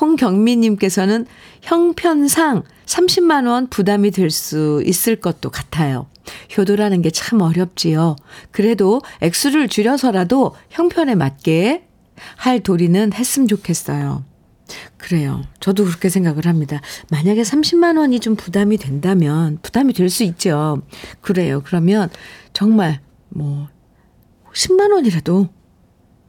홍경미님께서는 0.00 1.26
형편상 1.62 2.62
30만원 2.86 3.70
부담이 3.70 4.10
될 4.10 4.30
수 4.30 4.82
있을 4.84 5.16
것도 5.16 5.50
같아요. 5.50 6.06
효도라는 6.56 7.02
게 7.02 7.10
참 7.10 7.40
어렵지요. 7.40 8.16
그래도 8.50 9.00
액수를 9.20 9.68
줄여서라도 9.68 10.54
형편에 10.70 11.14
맞게 11.14 11.86
할 12.36 12.60
도리는 12.60 13.12
했으면 13.12 13.48
좋겠어요. 13.48 14.24
그래요. 14.98 15.42
저도 15.60 15.84
그렇게 15.84 16.08
생각을 16.10 16.46
합니다. 16.46 16.80
만약에 17.10 17.40
30만 17.42 17.96
원이 17.98 18.20
좀 18.20 18.36
부담이 18.36 18.76
된다면 18.76 19.58
부담이 19.62 19.92
될 19.94 20.10
수 20.10 20.24
있죠. 20.24 20.82
그래요. 21.22 21.62
그러면 21.64 22.10
정말 22.52 23.00
뭐 23.30 23.68
10만 24.54 24.92
원이라도 24.92 25.48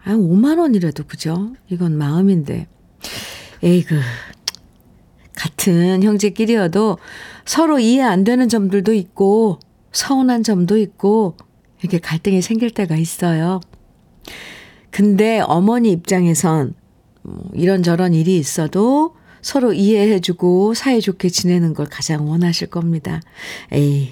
아 0.05 0.11
5만 0.11 0.59
원이라도 0.59 1.03
그죠? 1.05 1.53
이건 1.69 1.97
마음인데. 1.97 2.67
에이그 3.63 3.99
같은 5.35 6.03
형제끼리여도 6.03 6.97
서로 7.45 7.79
이해 7.79 8.01
안 8.03 8.23
되는 8.23 8.49
점들도 8.49 8.93
있고 8.93 9.59
서운한 9.91 10.43
점도 10.43 10.77
있고 10.77 11.35
이렇게 11.81 11.99
갈등이 11.99 12.41
생길 12.41 12.71
때가 12.71 12.95
있어요. 12.95 13.61
근데 14.91 15.39
어머니 15.39 15.91
입장에선 15.91 16.73
뭐 17.21 17.49
이런저런 17.53 18.13
일이 18.13 18.37
있어도 18.37 19.15
서로 19.41 19.71
이해해주고 19.73 20.73
사이좋게 20.73 21.29
지내는 21.29 21.73
걸 21.73 21.85
가장 21.85 22.27
원하실 22.29 22.67
겁니다. 22.67 23.21
에이, 23.71 24.11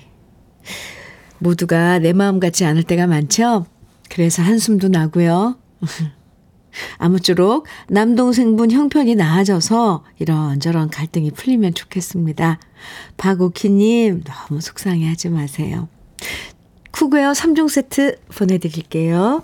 모두가 1.39 1.99
내 1.99 2.13
마음 2.13 2.39
같지 2.39 2.63
않을 2.65 2.83
때가 2.83 3.07
많죠? 3.07 3.65
그래서 4.09 4.41
한숨도 4.41 4.87
나고요. 4.87 5.57
아무쪼록 6.97 7.65
남동생분 7.89 8.71
형편이 8.71 9.15
나아져서 9.15 10.03
이런저런 10.19 10.89
갈등이 10.89 11.31
풀리면 11.31 11.73
좋겠습니다. 11.73 12.59
박오키님, 13.17 14.23
너무 14.23 14.61
속상해 14.61 15.07
하지 15.07 15.29
마세요. 15.29 15.87
쿠그웨어 16.91 17.31
3종 17.31 17.69
세트 17.69 18.17
보내드릴게요. 18.35 19.43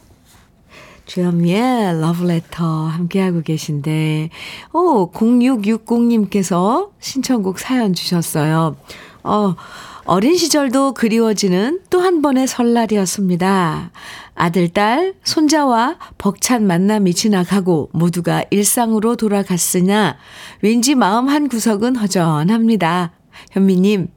주현미의 1.05 1.99
러브레터 1.99 2.87
함께하고 2.87 3.41
계신데, 3.41 4.29
오, 4.73 5.11
0660님께서 5.11 6.91
신청곡 6.99 7.59
사연 7.59 7.93
주셨어요. 7.93 8.77
어, 9.23 9.55
어린 10.05 10.35
시절도 10.35 10.93
그리워지는 10.93 11.81
또 11.89 12.01
한 12.01 12.21
번의 12.21 12.47
설날이었습니다. 12.47 13.91
아들, 14.35 14.67
딸, 14.69 15.13
손자와 15.23 15.97
벅찬 16.17 16.67
만남이 16.67 17.13
지나가고 17.13 17.89
모두가 17.93 18.43
일상으로 18.49 19.15
돌아갔으나 19.15 20.17
왠지 20.61 20.95
마음 20.95 21.29
한 21.29 21.47
구석은 21.47 21.95
허전합니다. 21.95 23.13
현미님, 23.51 24.07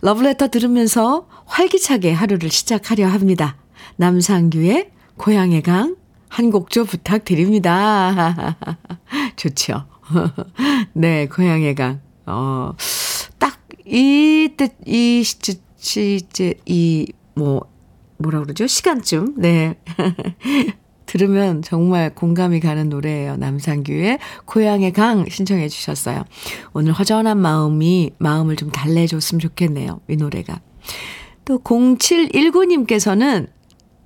러브레터 0.00 0.48
들으면서 0.48 1.28
활기차게 1.44 2.12
하루를 2.12 2.50
시작하려 2.50 3.06
합니다. 3.06 3.56
남상규의 3.96 4.90
고향의 5.18 5.62
강 5.62 6.06
한 6.28 6.50
곡조 6.50 6.84
부탁드립니다. 6.84 8.56
좋죠. 9.36 9.86
네, 10.92 11.26
고향의 11.28 11.74
강. 11.74 12.00
어, 12.26 12.72
딱 12.76 13.05
이때 13.86 14.70
이 14.84 15.22
시제 15.22 15.54
시제 15.76 16.54
이뭐 16.66 17.62
뭐라 18.18 18.40
그러죠? 18.40 18.66
시간쯤. 18.66 19.34
네. 19.36 19.76
들으면 21.06 21.62
정말 21.62 22.14
공감이 22.14 22.60
가는 22.60 22.88
노래예요. 22.88 23.36
남상규의 23.36 24.18
고향의 24.44 24.92
강 24.92 25.24
신청해 25.28 25.68
주셨어요. 25.68 26.24
오늘 26.72 26.92
허전한 26.92 27.38
마음이 27.38 28.10
마음을 28.18 28.56
좀 28.56 28.70
달래줬으면 28.70 29.38
좋겠네요. 29.38 30.00
이 30.08 30.16
노래가. 30.16 30.60
또 31.44 31.60
0719님께서는 31.60 33.46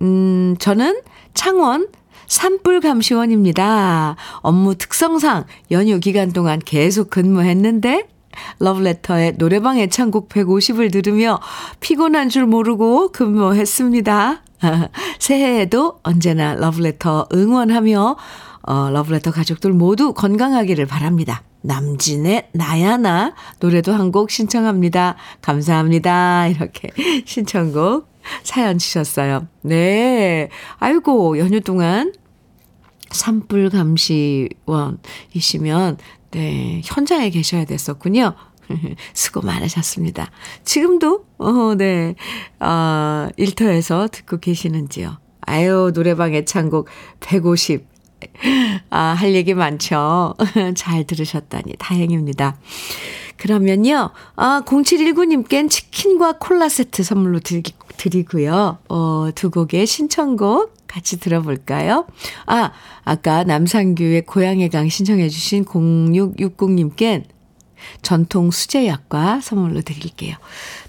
음 0.02 0.56
저는 0.58 1.00
창원 1.32 1.88
산불 2.26 2.80
감시원입니다. 2.80 4.16
업무 4.42 4.74
특성상 4.76 5.46
연휴 5.70 5.98
기간 5.98 6.32
동안 6.32 6.60
계속 6.64 7.10
근무했는데 7.10 8.06
러브레터의 8.58 9.38
노래방 9.38 9.78
애창곡 9.78 10.28
150을 10.28 10.92
들으며 10.92 11.40
피곤한 11.80 12.28
줄 12.28 12.46
모르고 12.46 13.12
근무했습니다. 13.12 14.42
새해에도 15.18 15.98
언제나 16.02 16.54
러브레터 16.54 17.28
응원하며 17.32 18.16
어, 18.62 18.90
러브레터 18.90 19.30
가족들 19.30 19.72
모두 19.72 20.12
건강하기를 20.12 20.84
바랍니다. 20.86 21.42
남진의 21.62 22.48
나야나 22.52 23.34
노래도 23.60 23.92
한 23.92 24.10
곡 24.10 24.30
신청합니다. 24.30 25.16
감사합니다. 25.42 26.48
이렇게 26.48 26.88
신청곡 27.26 28.08
사연 28.42 28.78
주셨어요. 28.78 29.46
네. 29.62 30.48
아이고, 30.78 31.38
연휴 31.38 31.60
동안 31.60 32.12
산불 33.10 33.70
감시원이시면 33.70 35.98
네, 36.30 36.80
현장에 36.84 37.30
계셔야 37.30 37.64
됐었군요. 37.64 38.34
수고 39.14 39.40
많으셨습니다. 39.40 40.30
지금도, 40.64 41.26
어, 41.38 41.74
네, 41.76 42.14
아, 42.58 43.28
어, 43.28 43.32
일터에서 43.36 44.08
듣고 44.10 44.38
계시는지요? 44.38 45.18
아유, 45.40 45.90
노래방 45.94 46.34
애창곡 46.34 46.88
150. 47.20 47.88
아, 48.90 48.98
할 48.98 49.34
얘기 49.34 49.54
많죠. 49.54 50.34
잘 50.76 51.04
들으셨다니 51.04 51.74
다행입니다. 51.78 52.58
그러면요, 53.36 54.10
아, 54.36 54.62
0719님껜 54.66 55.70
치킨과 55.70 56.38
콜라 56.38 56.68
세트 56.68 57.02
선물로 57.02 57.40
드리, 57.40 57.62
드리고요. 57.96 58.78
어, 58.88 59.28
두 59.34 59.50
곡의 59.50 59.86
신청곡 59.86 60.74
같이 60.90 61.20
들어볼까요? 61.20 62.06
아, 62.46 62.72
아까 63.04 63.44
남상규의 63.44 64.22
고향의 64.22 64.70
강 64.70 64.88
신청해 64.88 65.28
주신 65.28 65.64
0660님께 65.64 67.24
전통 68.02 68.50
수제약과 68.50 69.40
선물로 69.40 69.82
드릴게요. 69.82 70.36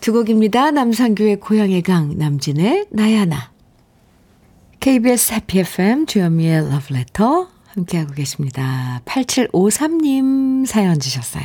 두 0.02 0.12
곡입니다. 0.12 0.72
남상규의 0.72 1.40
고향의 1.40 1.84
강, 1.84 2.18
남진의 2.18 2.88
나야나. 2.90 3.52
KBS 4.80 5.34
해피 5.34 5.60
FM 5.60 6.08
주현미의 6.08 6.72
러브레터 6.72 7.48
함께하고 7.68 8.14
계십니다. 8.14 9.02
8753님 9.06 10.66
사연 10.66 11.00
주셨어요. 11.00 11.44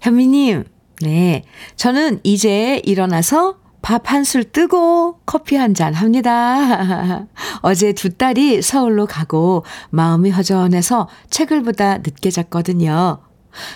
현미님, 0.00 0.64
네. 1.02 1.42
저는 1.76 2.20
이제 2.22 2.80
일어나서 2.84 3.58
밥 3.86 4.10
한 4.10 4.24
술 4.24 4.42
뜨고 4.42 5.20
커피 5.26 5.54
한 5.54 5.72
잔 5.72 5.94
합니다. 5.94 7.26
어제 7.62 7.92
두 7.92 8.10
딸이 8.10 8.60
서울로 8.62 9.06
가고 9.06 9.64
마음이 9.90 10.30
허전해서 10.30 11.08
책을 11.30 11.62
보다 11.62 11.98
늦게 11.98 12.30
잤거든요. 12.30 13.18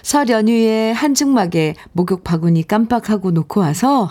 설 0.02 0.28
연휴에 0.28 0.90
한증막에 0.90 1.76
목욕 1.92 2.24
바구니 2.24 2.66
깜빡하고 2.66 3.30
놓고 3.30 3.60
와서 3.60 4.08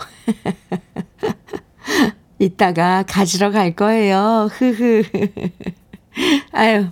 이따가 2.38 3.04
가지러 3.06 3.50
갈 3.50 3.76
거예요. 3.76 4.48
흐흐. 4.52 5.02
아유, 6.52 6.86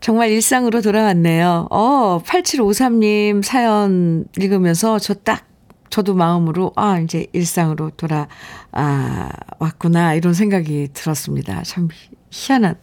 정말 0.00 0.30
일상으로 0.30 0.82
돌아왔네요. 0.82 1.68
어, 1.70 2.20
8753님 2.22 3.42
사연 3.42 4.26
읽으면서 4.36 4.98
저 4.98 5.14
딱, 5.14 5.46
저도 5.90 6.14
마음으로, 6.14 6.72
아, 6.76 6.98
이제 6.98 7.26
일상으로 7.32 7.90
돌아, 7.90 8.28
아, 8.72 9.28
왔구나, 9.58 10.14
이런 10.14 10.34
생각이 10.34 10.88
들었습니다. 10.92 11.62
참 11.62 11.88
희한한 12.30 12.76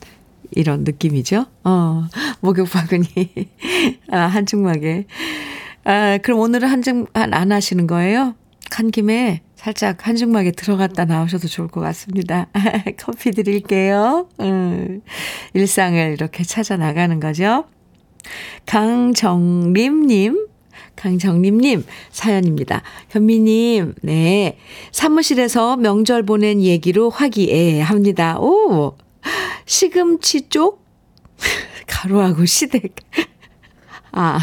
이런 0.51 0.83
느낌이죠. 0.83 1.45
어, 1.63 2.05
목욕 2.39 2.69
바구니, 2.69 3.07
아, 4.11 4.19
한증막에. 4.19 5.05
아, 5.83 6.17
그럼 6.19 6.39
오늘은 6.39 6.67
한증, 6.67 7.07
안 7.13 7.51
하시는 7.51 7.87
거예요? 7.87 8.35
간 8.69 8.89
김에 8.89 9.41
살짝 9.55 10.07
한증막에 10.07 10.51
들어갔다 10.51 11.05
나오셔도 11.05 11.47
좋을 11.47 11.67
것 11.67 11.81
같습니다. 11.81 12.47
커피 12.97 13.31
드릴게요. 13.31 14.27
음, 14.39 15.01
일상을 15.53 16.13
이렇게 16.13 16.43
찾아 16.43 16.77
나가는 16.77 17.19
거죠. 17.19 17.65
강정림님, 18.65 20.47
강정림님 20.95 21.85
사연입니다. 22.11 22.83
현미님, 23.09 23.95
네. 24.01 24.57
사무실에서 24.91 25.77
명절 25.77 26.23
보낸 26.23 26.61
얘기로 26.61 27.09
화기애애합니다. 27.09 28.39
오! 28.39 28.95
시금치 29.65 30.49
쪽? 30.49 30.85
가루하고 31.87 32.45
시댁. 32.45 32.95
아, 34.13 34.39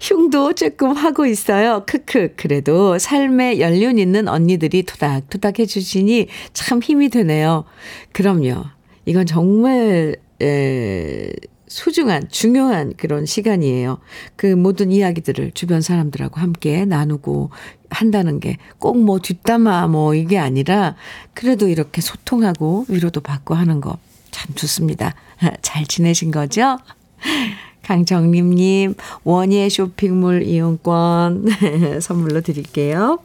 흉도 0.00 0.52
조금 0.52 0.92
하고 0.92 1.24
있어요. 1.24 1.84
크크. 1.86 2.34
그래도 2.36 2.98
삶에 2.98 3.58
연륜 3.58 3.98
있는 3.98 4.28
언니들이 4.28 4.82
토닥토닥 4.82 5.58
해주시니 5.58 6.26
참 6.52 6.80
힘이 6.82 7.08
되네요. 7.08 7.64
그럼요. 8.12 8.64
이건 9.06 9.26
정말, 9.26 10.16
에, 10.42 11.30
소중한, 11.72 12.28
중요한 12.30 12.92
그런 12.96 13.24
시간이에요. 13.26 13.98
그 14.36 14.46
모든 14.46 14.92
이야기들을 14.92 15.52
주변 15.54 15.80
사람들하고 15.80 16.38
함께 16.40 16.84
나누고 16.84 17.50
한다는 17.90 18.40
게 18.40 18.56
꼭 18.78 18.96
뭐 18.96 19.18
뒷담화 19.18 19.86
뭐 19.88 20.14
이게 20.14 20.38
아니라 20.38 20.96
그래도 21.34 21.68
이렇게 21.68 22.00
소통하고 22.00 22.86
위로도 22.88 23.20
받고 23.20 23.54
하는 23.54 23.80
거 23.80 23.98
참 24.30 24.54
좋습니다. 24.54 25.14
잘 25.60 25.84
지내신 25.86 26.30
거죠? 26.30 26.78
강정림님, 27.82 28.94
원예 29.24 29.68
쇼핑몰 29.68 30.42
이용권 30.42 31.48
선물로 32.00 32.40
드릴게요. 32.40 33.18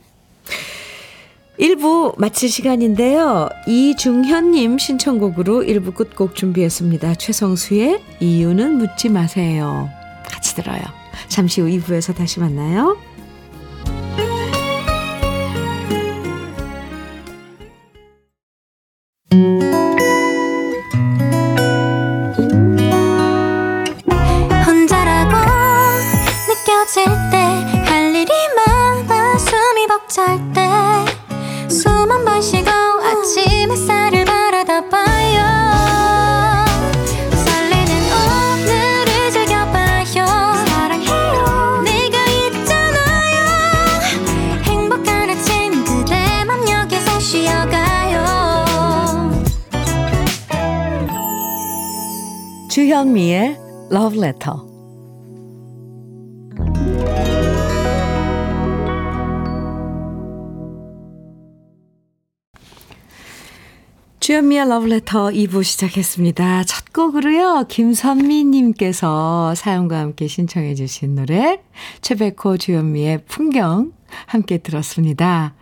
1부 1.60 2.20
마칠 2.20 2.50
시간인데요. 2.50 3.50
이중현님 3.66 4.78
신청곡으로 4.78 5.64
1부 5.64 5.96
끝곡 5.96 6.36
준비했습니다. 6.36 7.16
최성수의 7.16 8.02
이유는 8.20 8.78
묻지 8.78 9.10
마세요. 9.10 9.90
같이 10.24 10.56
들어요. 10.56 10.82
잠시 11.28 11.62
후 11.62 11.68
2부에서 11.68 12.16
다시 12.16 12.40
만나요. 12.40 12.98
주현미의 52.98 53.56
Love 53.92 54.18
Letter. 54.18 54.58
주현미의 64.20 64.62
Love 64.64 64.92
Letter 64.92 65.30
2부 65.32 65.64
시작했습니다. 65.64 66.64
첫 66.64 66.92
곡으로요, 66.92 67.66
김선미님께서 67.68 69.54
사연과 69.54 70.00
함께 70.00 70.28
신청해 70.28 70.74
주신 70.74 71.14
노래, 71.14 71.62
최백호 72.02 72.58
주현미의 72.58 73.26
풍경 73.28 73.92
함께 74.26 74.58
들었습니다. 74.58 75.54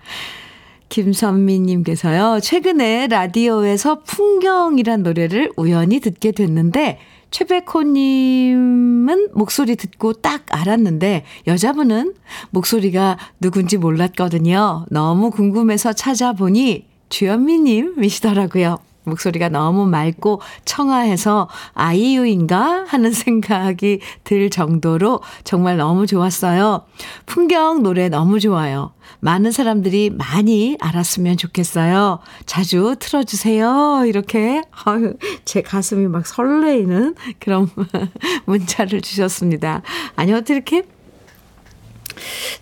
김선미님께서요, 0.87 2.39
최근에 2.39 3.07
라디오에서 3.07 4.03
풍경이란 4.03 5.03
노래를 5.03 5.51
우연히 5.57 5.99
듣게 5.99 6.31
됐는데, 6.31 6.99
최백호님은 7.31 9.29
목소리 9.33 9.75
듣고 9.75 10.13
딱 10.13 10.45
알았는데, 10.49 11.25
여자분은 11.47 12.13
목소리가 12.51 13.17
누군지 13.39 13.77
몰랐거든요. 13.77 14.85
너무 14.89 15.31
궁금해서 15.31 15.93
찾아보니, 15.93 16.87
주현미님이시더라고요. 17.09 18.79
목소리가 19.05 19.49
너무 19.49 19.85
맑고 19.85 20.41
청아해서 20.65 21.47
아이유인가 21.73 22.85
하는 22.87 23.11
생각이 23.13 23.99
들 24.23 24.49
정도로 24.49 25.21
정말 25.43 25.77
너무 25.77 26.07
좋았어요. 26.07 26.85
풍경 27.25 27.83
노래 27.83 28.09
너무 28.09 28.39
좋아요. 28.39 28.93
많은 29.19 29.51
사람들이 29.51 30.09
많이 30.11 30.77
알았으면 30.79 31.37
좋겠어요. 31.37 32.19
자주 32.45 32.95
틀어주세요. 32.99 34.03
이렇게, 34.07 34.61
아유, 34.85 35.15
제 35.45 35.61
가슴이 35.61 36.07
막 36.07 36.27
설레이는 36.27 37.15
그런 37.39 37.69
문자를 38.45 39.01
주셨습니다. 39.01 39.81
아니, 40.15 40.33
어떻게 40.33 40.55
이렇게 40.55 40.83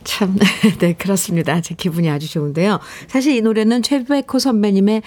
참, 0.04 0.38
네, 0.80 0.94
그렇습니다. 0.94 1.62
제 1.62 1.76
기분이 1.76 2.10
아주 2.10 2.30
좋은데요. 2.30 2.80
사실 3.08 3.36
이 3.36 3.42
노래는 3.42 3.84
최백호 3.84 4.40
선배님의 4.40 5.02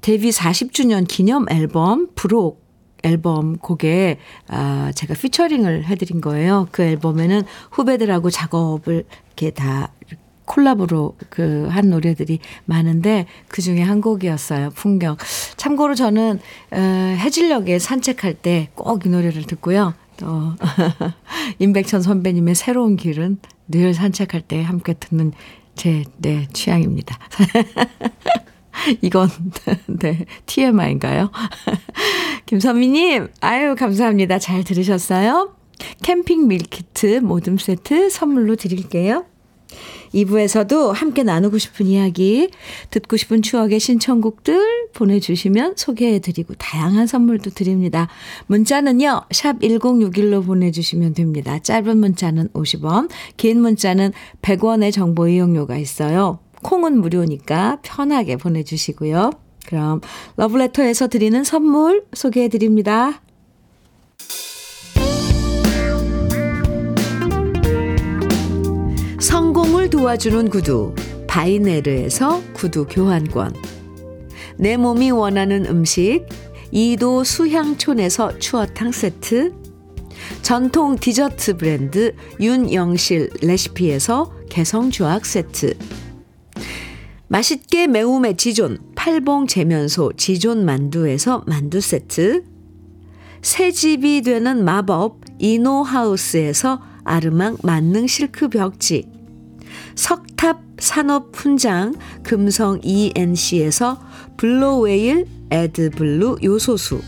데뷔 0.00 0.30
40주년 0.30 1.06
기념 1.08 1.46
앨범 1.50 2.08
브록 2.14 2.66
앨범 3.04 3.56
곡에 3.58 4.18
아 4.48 4.90
제가 4.94 5.14
피처링을 5.14 5.84
해드린 5.84 6.20
거예요. 6.20 6.68
그 6.72 6.82
앨범에는 6.82 7.42
후배들하고 7.70 8.30
작업을 8.30 9.04
이렇게 9.26 9.50
다 9.50 9.92
콜라보로 10.46 11.16
그 11.28 11.68
한 11.70 11.90
노래들이 11.90 12.38
많은데 12.64 13.26
그 13.48 13.60
중에 13.62 13.82
한 13.82 14.00
곡이었어요. 14.00 14.70
풍경. 14.70 15.16
참고로 15.56 15.94
저는 15.94 16.40
어, 16.72 16.76
해질녘에 16.78 17.78
산책할 17.78 18.34
때 18.34 18.70
꼭 18.74 19.06
이 19.06 19.10
노래를 19.10 19.42
듣고요. 19.44 19.94
또 20.16 20.54
임백천 21.60 22.02
선배님의 22.02 22.54
새로운 22.56 22.96
길은 22.96 23.38
늘 23.68 23.94
산책할 23.94 24.40
때 24.42 24.62
함께 24.62 24.94
듣는 24.94 25.32
제 25.76 26.02
네, 26.16 26.48
취향입니다. 26.52 27.18
이건, 29.02 29.28
네, 29.86 30.26
TMI인가요? 30.46 31.30
김선미님, 32.46 33.28
아유, 33.40 33.74
감사합니다. 33.76 34.38
잘 34.38 34.64
들으셨어요? 34.64 35.54
캠핑 36.02 36.48
밀키트 36.48 37.20
모듬 37.22 37.58
세트 37.58 38.10
선물로 38.10 38.56
드릴게요. 38.56 39.26
2부에서도 40.14 40.92
함께 40.92 41.22
나누고 41.22 41.58
싶은 41.58 41.86
이야기, 41.86 42.48
듣고 42.90 43.18
싶은 43.18 43.42
추억의 43.42 43.78
신청곡들 43.78 44.88
보내주시면 44.94 45.74
소개해드리고 45.76 46.54
다양한 46.54 47.06
선물도 47.06 47.50
드립니다. 47.50 48.08
문자는요, 48.46 49.24
샵 49.30 49.60
1061로 49.60 50.46
보내주시면 50.46 51.12
됩니다. 51.12 51.58
짧은 51.58 51.98
문자는 51.98 52.48
50원, 52.48 53.10
긴 53.36 53.60
문자는 53.60 54.12
100원의 54.40 54.92
정보 54.92 55.28
이용료가 55.28 55.76
있어요. 55.76 56.40
콩은 56.68 57.00
무료니까 57.00 57.78
편하게 57.80 58.36
보내주시고요. 58.36 59.30
그럼 59.66 60.02
러브레터에서 60.36 61.08
드리는 61.08 61.42
선물 61.42 62.04
소개해 62.12 62.48
드립니다. 62.48 63.22
성공을 69.18 69.88
도와주는 69.88 70.50
구두 70.50 70.94
바이네르에서 71.26 72.42
구두 72.52 72.86
교환권 72.86 73.54
내 74.58 74.76
몸이 74.76 75.10
원하는 75.10 75.64
음식 75.64 76.26
이도 76.70 77.24
수향촌에서 77.24 78.38
추어탕 78.38 78.92
세트 78.92 79.54
전통 80.42 80.96
디저트 80.96 81.56
브랜드 81.56 82.14
윤영실 82.40 83.30
레시피에서 83.40 84.34
개성조악 84.50 85.24
세트 85.24 85.74
맛있게 87.28 87.86
매움의 87.86 88.36
지존 88.36 88.78
팔봉 88.94 89.46
재면소 89.46 90.12
지존 90.16 90.64
만두에서 90.64 91.44
만두 91.46 91.80
세트. 91.80 92.44
새 93.42 93.70
집이 93.70 94.22
되는 94.22 94.64
마법 94.64 95.20
이노하우스에서 95.38 96.80
아르망 97.04 97.56
만능 97.62 98.06
실크 98.06 98.48
벽지. 98.48 99.08
석탑 99.94 100.62
산업 100.78 101.30
훈장 101.34 101.94
금성 102.22 102.80
ENC에서 102.82 104.00
블루웨일 104.36 105.26
애드블루 105.50 106.38
요소수. 106.42 107.00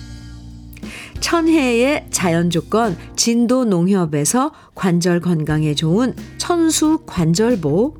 천혜의 1.21 2.07
자연조건 2.11 2.97
진도 3.17 3.65
농협에서 3.65 4.53
관절 4.75 5.21
건강에 5.21 5.75
좋은 5.75 6.15
천수 6.39 7.01
관절보 7.07 8.00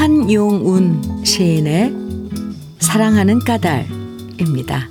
한용운 0.00 1.26
시인의 1.26 1.94
사랑하는 2.78 3.38
까닭입니다. 3.40 4.88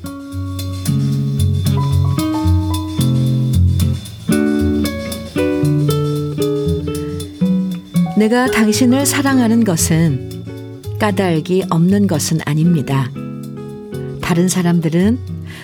내가 8.19 8.52
당신을 8.52 9.08
사랑하는 9.08 9.63
것은 9.63 10.43
까닭이 11.00 11.63
없는 11.72 12.06
것은 12.06 12.41
아닙니다. 12.45 13.10
다른 14.22 14.48
사람들은 14.48 15.17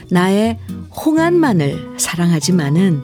나의 0.10 0.58
홍한만을 0.89 1.97
사랑하지만은 1.97 3.03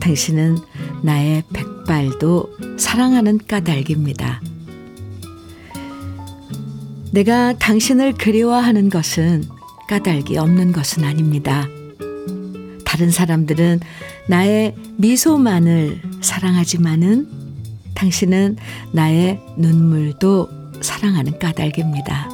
당신은 0.00 0.56
나의 1.02 1.42
백발도 1.52 2.78
사랑하는 2.78 3.40
까닭입니다. 3.46 4.40
내가 7.10 7.54
당신을 7.58 8.14
그리워하는 8.14 8.90
것은 8.90 9.44
까닭이 9.88 10.36
없는 10.36 10.72
것은 10.72 11.04
아닙니다. 11.04 11.66
다른 12.84 13.10
사람들은 13.10 13.80
나의 14.28 14.74
미소만을 14.96 16.02
사랑하지만은 16.20 17.28
당신은 17.94 18.56
나의 18.92 19.40
눈물도 19.56 20.48
사랑하는 20.82 21.38
까닭입니다. 21.38 22.28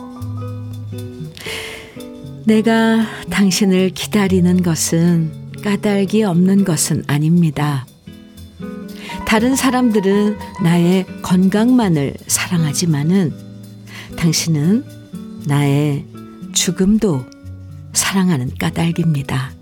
내가 2.47 3.07
당신을 3.31 3.91
기다리는 3.91 4.63
것은 4.63 5.33
까닭이 5.63 6.25
없는 6.25 6.65
것은 6.65 7.05
아닙니다. 7.07 7.87
다른 9.27 9.57
사람들은 9.57 10.37
나의 10.63 11.07
건강만을 11.23 12.15
사랑하지만은 12.27 13.54
당신은 14.25 14.87
나의 15.47 16.07
죽음도 16.55 17.27
사랑하는 17.93 18.55
까닭입니다. 18.59 19.53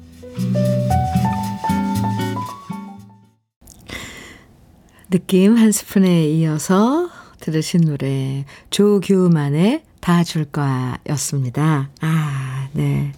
느낌 5.10 5.56
한 5.56 5.72
스푼에 5.72 6.28
이어서 6.28 7.10
들으신 7.40 7.80
노래 7.80 8.44
조규만의 8.70 9.82
다 9.98 10.22
줄 10.22 10.44
거야 10.44 10.96
였습니다. 11.08 11.90
아, 12.00 12.68
네. 12.72 13.12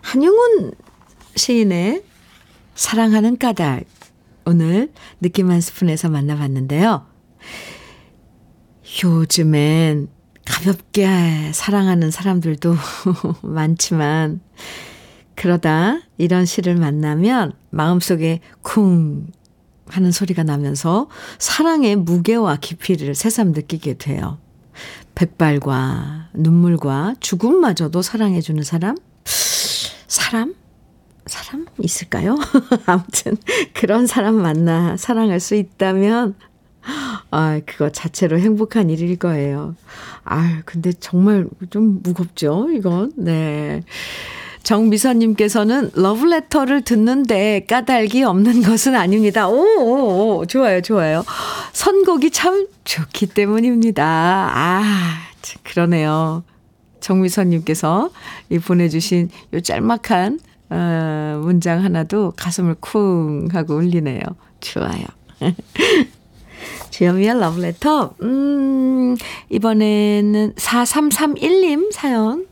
한용운 0.00 0.72
시인의 1.36 2.02
사랑하는 2.74 3.38
까닭 3.38 3.84
오늘 4.44 4.90
느낌 5.20 5.52
한 5.52 5.60
스푼에서 5.60 6.08
만나봤는데요. 6.08 7.06
요즘엔 9.04 10.13
가볍게 10.44 11.52
사랑하는 11.52 12.10
사람들도 12.10 12.74
많지만 13.42 14.40
그러다 15.34 16.00
이런 16.18 16.44
시를 16.44 16.76
만나면 16.76 17.52
마음속에 17.70 18.40
쿵 18.62 19.26
하는 19.88 20.12
소리가 20.12 20.42
나면서 20.42 21.08
사랑의 21.38 21.96
무게와 21.96 22.56
깊이를 22.56 23.14
새삼 23.14 23.52
느끼게 23.52 23.94
돼요. 23.94 24.38
백발과 25.14 26.30
눈물과 26.34 27.16
죽음마저도 27.20 28.02
사랑해주는 28.02 28.62
사람? 28.62 28.96
사람? 30.06 30.54
사람 31.26 31.66
있을까요? 31.80 32.36
아무튼 32.86 33.36
그런 33.72 34.06
사람 34.06 34.34
만나 34.34 34.96
사랑할 34.96 35.40
수 35.40 35.54
있다면 35.54 36.34
아, 37.36 37.60
그거 37.66 37.90
자체로 37.90 38.38
행복한 38.38 38.90
일일 38.90 39.18
거예요. 39.18 39.74
아, 40.24 40.62
근데 40.64 40.92
정말 40.92 41.48
좀 41.68 42.00
무겁죠, 42.00 42.68
이건. 42.70 43.10
네. 43.16 43.82
정미선님께서는 44.62 45.90
러브레터를 45.94 46.82
듣는데 46.82 47.66
까닭이 47.68 48.22
없는 48.22 48.62
것은 48.62 48.94
아닙니다. 48.94 49.48
오, 49.48 49.56
오, 49.56 50.38
오 50.38 50.46
좋아요, 50.46 50.80
좋아요. 50.80 51.24
선곡이 51.72 52.30
참 52.30 52.68
좋기 52.84 53.26
때문입니다. 53.26 54.04
아, 54.04 54.92
그러네요. 55.64 56.44
정미선님께서 57.00 58.10
이 58.50 58.60
보내주신 58.60 59.28
요 59.54 59.60
짤막한 59.60 60.38
어, 60.70 61.40
문장 61.42 61.82
하나도 61.82 62.34
가슴을 62.36 62.76
쿵 62.78 63.48
하고 63.52 63.74
울리네요. 63.74 64.22
좋아요. 64.60 65.04
주현미의 66.94 67.40
러브레터. 67.40 68.14
음, 68.22 69.16
이번에는 69.50 70.54
4331님 70.54 71.92
사연 71.92 72.46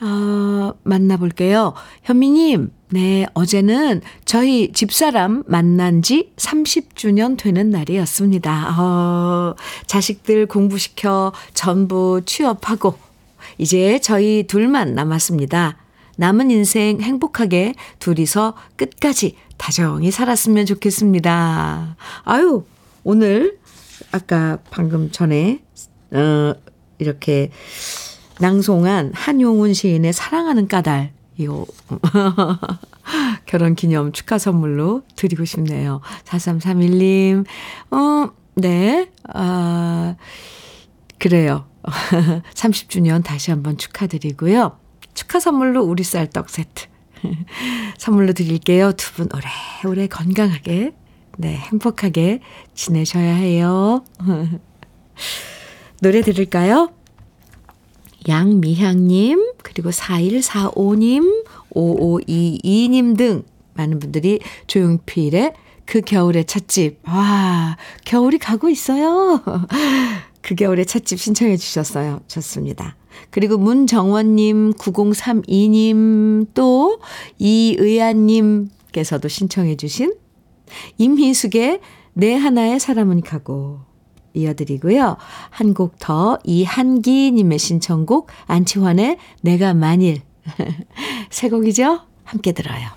어, 0.00 0.74
만나볼게요. 0.84 1.74
현미님, 2.04 2.70
네, 2.90 3.26
어제는 3.34 4.02
저희 4.24 4.72
집사람 4.72 5.42
만난 5.48 6.02
지 6.02 6.30
30주년 6.36 7.36
되는 7.36 7.70
날이었습니다. 7.70 8.76
어, 8.78 9.56
자식들 9.86 10.46
공부시켜 10.46 11.32
전부 11.52 12.22
취업하고, 12.24 12.94
이제 13.58 13.98
저희 13.98 14.44
둘만 14.46 14.94
남았습니다. 14.94 15.78
남은 16.16 16.52
인생 16.52 17.00
행복하게 17.00 17.74
둘이서 17.98 18.54
끝까지 18.76 19.34
다정히 19.56 20.12
살았으면 20.12 20.64
좋겠습니다. 20.64 21.96
아유, 22.22 22.64
오늘, 23.04 23.58
아까 24.12 24.58
방금 24.70 25.10
전에, 25.10 25.62
어, 26.12 26.54
이렇게, 26.98 27.50
낭송한 28.40 29.12
한용운 29.14 29.74
시인의 29.74 30.12
사랑하는 30.12 30.68
까닭, 30.68 31.10
이거, 31.36 31.66
결혼 33.46 33.74
기념 33.74 34.12
축하 34.12 34.38
선물로 34.38 35.02
드리고 35.16 35.44
싶네요. 35.44 36.00
4331님, 36.24 37.44
어, 37.90 38.30
네, 38.54 39.10
아, 39.32 40.16
그래요. 41.18 41.66
30주년 42.54 43.24
다시 43.24 43.50
한번 43.50 43.78
축하드리고요. 43.78 44.78
축하 45.14 45.40
선물로 45.40 45.82
우리 45.82 46.04
쌀떡 46.04 46.50
세트. 46.50 46.86
선물로 47.98 48.32
드릴게요. 48.34 48.92
두 48.92 49.12
분 49.14 49.28
오래오래 49.32 50.06
건강하게, 50.08 50.92
네, 51.40 51.54
행복하게 51.54 52.40
지내셔야 52.74 53.32
해요. 53.32 54.04
노래 56.02 56.20
들을까요? 56.20 56.90
양미향님, 58.26 59.52
그리고 59.62 59.90
4145님, 59.90 61.44
5522님 61.70 63.16
등 63.16 63.44
많은 63.74 64.00
분들이 64.00 64.40
조용필의 64.66 65.52
그 65.86 66.00
겨울의 66.00 66.46
찻집. 66.46 66.98
와, 67.06 67.76
겨울이 68.04 68.38
가고 68.38 68.68
있어요. 68.68 69.40
그 70.42 70.56
겨울의 70.56 70.86
찻집 70.86 71.20
신청해 71.20 71.56
주셨어요. 71.56 72.20
좋습니다. 72.26 72.96
그리고 73.30 73.58
문정원님, 73.58 74.72
9032님, 74.72 76.48
또 76.54 76.98
이의아님께서도 77.38 79.28
신청해 79.28 79.76
주신 79.76 80.14
임희숙의 80.98 81.80
내 82.14 82.34
하나의 82.34 82.80
사람은 82.80 83.20
가고 83.22 83.80
이어드리고요. 84.34 85.16
한 85.50 85.74
곡 85.74 85.96
더 85.98 86.38
이한기님의 86.44 87.58
신청곡 87.58 88.28
안치환의 88.46 89.18
내가 89.42 89.74
만일 89.74 90.20
새 91.30 91.48
곡이죠? 91.48 92.00
함께 92.24 92.52
들어요. 92.52 92.88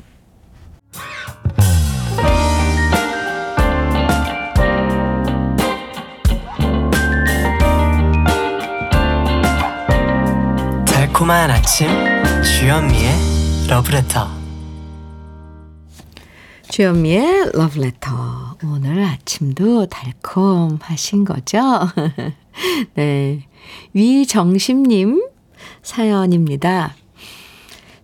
달콤한 10.86 11.52
아침 11.52 11.88
주현미의 12.44 13.68
러브레터 13.70 14.41
주현미의 16.72 17.52
러브레터 17.52 18.56
오늘 18.64 19.04
아침도 19.04 19.88
달콤하신 19.88 21.26
거죠? 21.26 21.60
네 22.96 23.46
위정심님 23.92 25.22
사연입니다. 25.84 26.96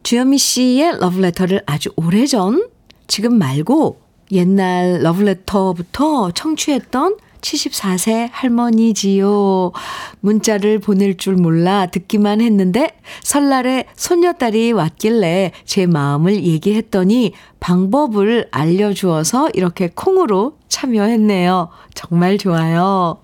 주현미 0.04 0.38
씨의 0.38 1.00
러브레터를 1.00 1.64
아주 1.66 1.94
오래전 1.96 2.68
지금 3.08 3.38
말고 3.40 4.02
옛날 4.34 5.02
러브레터부터 5.02 6.32
청취했던 6.32 7.16
74세 7.48 8.30
할머니지요. 8.32 9.72
문자를 10.20 10.80
보낼 10.80 11.18
줄 11.18 11.36
몰라 11.36 11.86
듣기만 11.88 12.42
했는데 12.42 12.92
설날에 13.24 13.86
손녀딸이 13.96 14.74
왔길래 14.74 15.52
제 15.66 15.86
마음을 15.86 16.44
얘기했더니 16.44 17.34
방법을 17.60 18.50
알려주어서 18.52 19.52
이렇게 19.54 19.90
콩으로 19.94 20.58
참여했네요. 20.68 21.70
정말 21.94 22.38
좋아요. 22.38 23.20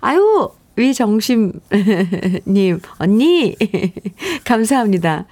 아유, 0.00 0.50
위정심님, 0.76 1.60
언니, 2.98 3.56
감사합니다. 4.44 5.26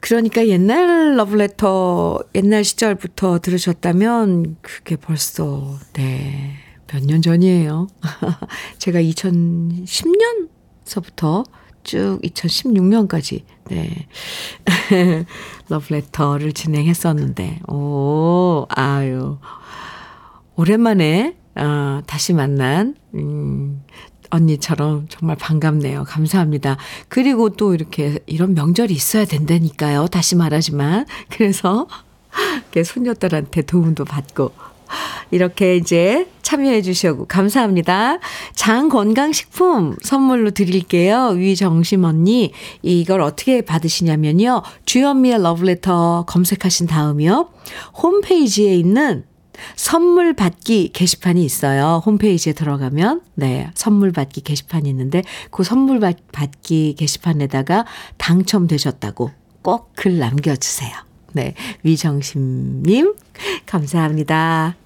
그러니까 0.00 0.46
옛날 0.46 1.16
러브레터, 1.16 2.20
옛날 2.36 2.64
시절부터 2.64 3.40
들으셨다면 3.40 4.56
그게 4.62 4.94
벌써, 4.96 5.76
네. 5.94 6.67
몇 6.92 7.04
년 7.04 7.22
전이에요. 7.22 7.86
제가 8.78 9.00
2010년서부터 9.00 11.44
쭉 11.84 12.18
2016년까지, 12.22 13.42
네. 13.70 14.06
러브레터를 15.68 16.52
진행했었는데, 16.52 17.60
오, 17.68 18.66
아유. 18.70 19.38
오랜만에, 20.56 21.36
어, 21.54 22.00
다시 22.06 22.32
만난, 22.32 22.96
음, 23.14 23.82
언니처럼 24.30 25.06
정말 25.08 25.36
반갑네요. 25.36 26.04
감사합니다. 26.04 26.76
그리고 27.08 27.48
또 27.50 27.74
이렇게 27.74 28.18
이런 28.26 28.54
명절이 28.54 28.92
있어야 28.92 29.24
된다니까요. 29.24 30.08
다시 30.08 30.36
말하지만. 30.36 31.06
그래서 31.30 31.86
이렇게 32.64 32.84
손녀딸한테 32.84 33.62
도움도 33.62 34.04
받고 34.04 34.52
이렇게 35.30 35.76
이제 35.76 36.28
참여해 36.42 36.82
주셔고 36.82 37.26
감사합니다. 37.26 38.18
장 38.54 38.88
건강식품 38.88 39.96
선물로 40.02 40.50
드릴게요. 40.52 41.28
위정심 41.28 42.04
언니 42.04 42.52
이걸 42.82 43.20
어떻게 43.20 43.60
받으시냐면요. 43.62 44.62
주현미의 44.86 45.42
러브레터 45.42 46.24
검색하신 46.26 46.86
다음이요. 46.86 47.48
홈페이지에 48.02 48.74
있는 48.74 49.24
선물 49.74 50.34
받기 50.34 50.90
게시판이 50.92 51.44
있어요. 51.44 52.00
홈페이지에 52.06 52.52
들어가면 52.52 53.22
네 53.34 53.70
선물 53.74 54.12
받기 54.12 54.42
게시판이 54.42 54.88
있는데 54.88 55.22
그 55.50 55.64
선물 55.64 55.98
받기 56.00 56.94
게시판에다가 56.96 57.84
당첨되셨다고 58.18 59.30
꼭 59.62 59.92
글 59.96 60.18
남겨 60.18 60.54
주세요. 60.54 61.07
네 61.32 61.54
위정심님 61.82 63.14
감사합니다. 63.66 64.76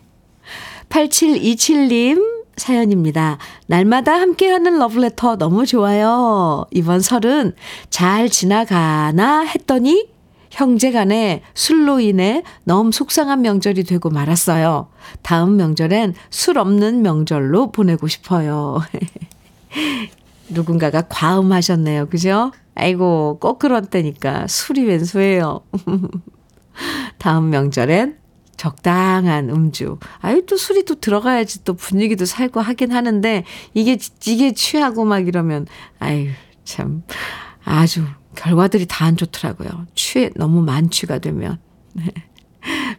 8727님 0.89 2.43
사연입니다. 2.57 3.39
날마다 3.67 4.13
함께하는 4.13 4.79
러브레터 4.79 5.37
너무 5.37 5.65
좋아요. 5.67 6.67
이번 6.71 7.01
설은 7.01 7.55
잘 7.89 8.29
지나가나 8.29 9.41
했더니 9.41 10.09
형제 10.51 10.93
간에 10.93 11.43
술로 11.55 11.99
인해 12.01 12.43
너무 12.65 12.93
속상한 12.93 13.41
명절이 13.41 13.85
되고 13.85 14.11
말았어요. 14.11 14.89
다음 15.23 15.57
명절엔 15.57 16.15
술 16.29 16.59
없는 16.59 17.01
명절로 17.01 17.73
보내고 17.73 18.07
싶어요. 18.07 18.81
누군가가 20.49 21.03
과음하셨네요. 21.03 22.07
그죠? 22.09 22.53
아이고, 22.75 23.39
꼭 23.41 23.59
그런 23.59 23.87
때니까 23.87 24.47
술이 24.47 24.85
왼수예요. 24.85 25.61
다음 27.19 27.51
명절엔 27.51 28.19
적당한 28.57 29.51
음주. 29.51 29.99
아유, 30.21 30.45
또 30.47 30.57
술이 30.57 30.85
또 30.85 30.95
들어가야지 30.95 31.65
또 31.65 31.75
분위기도 31.75 32.25
살고 32.25 32.61
하긴 32.61 32.93
하는데, 32.93 33.45
이게, 33.75 33.99
이게 34.27 34.53
취하고 34.53 35.05
막 35.05 35.27
이러면, 35.27 35.67
아유, 35.99 36.29
참, 36.65 37.03
아주 37.65 38.05
결과들이 38.37 38.87
다 38.87 39.07
안 39.07 39.17
좋더라고요. 39.17 39.87
취해, 39.95 40.31
너무 40.37 40.63
만취가 40.63 41.19
되면. 41.19 41.59
네. 41.95 42.05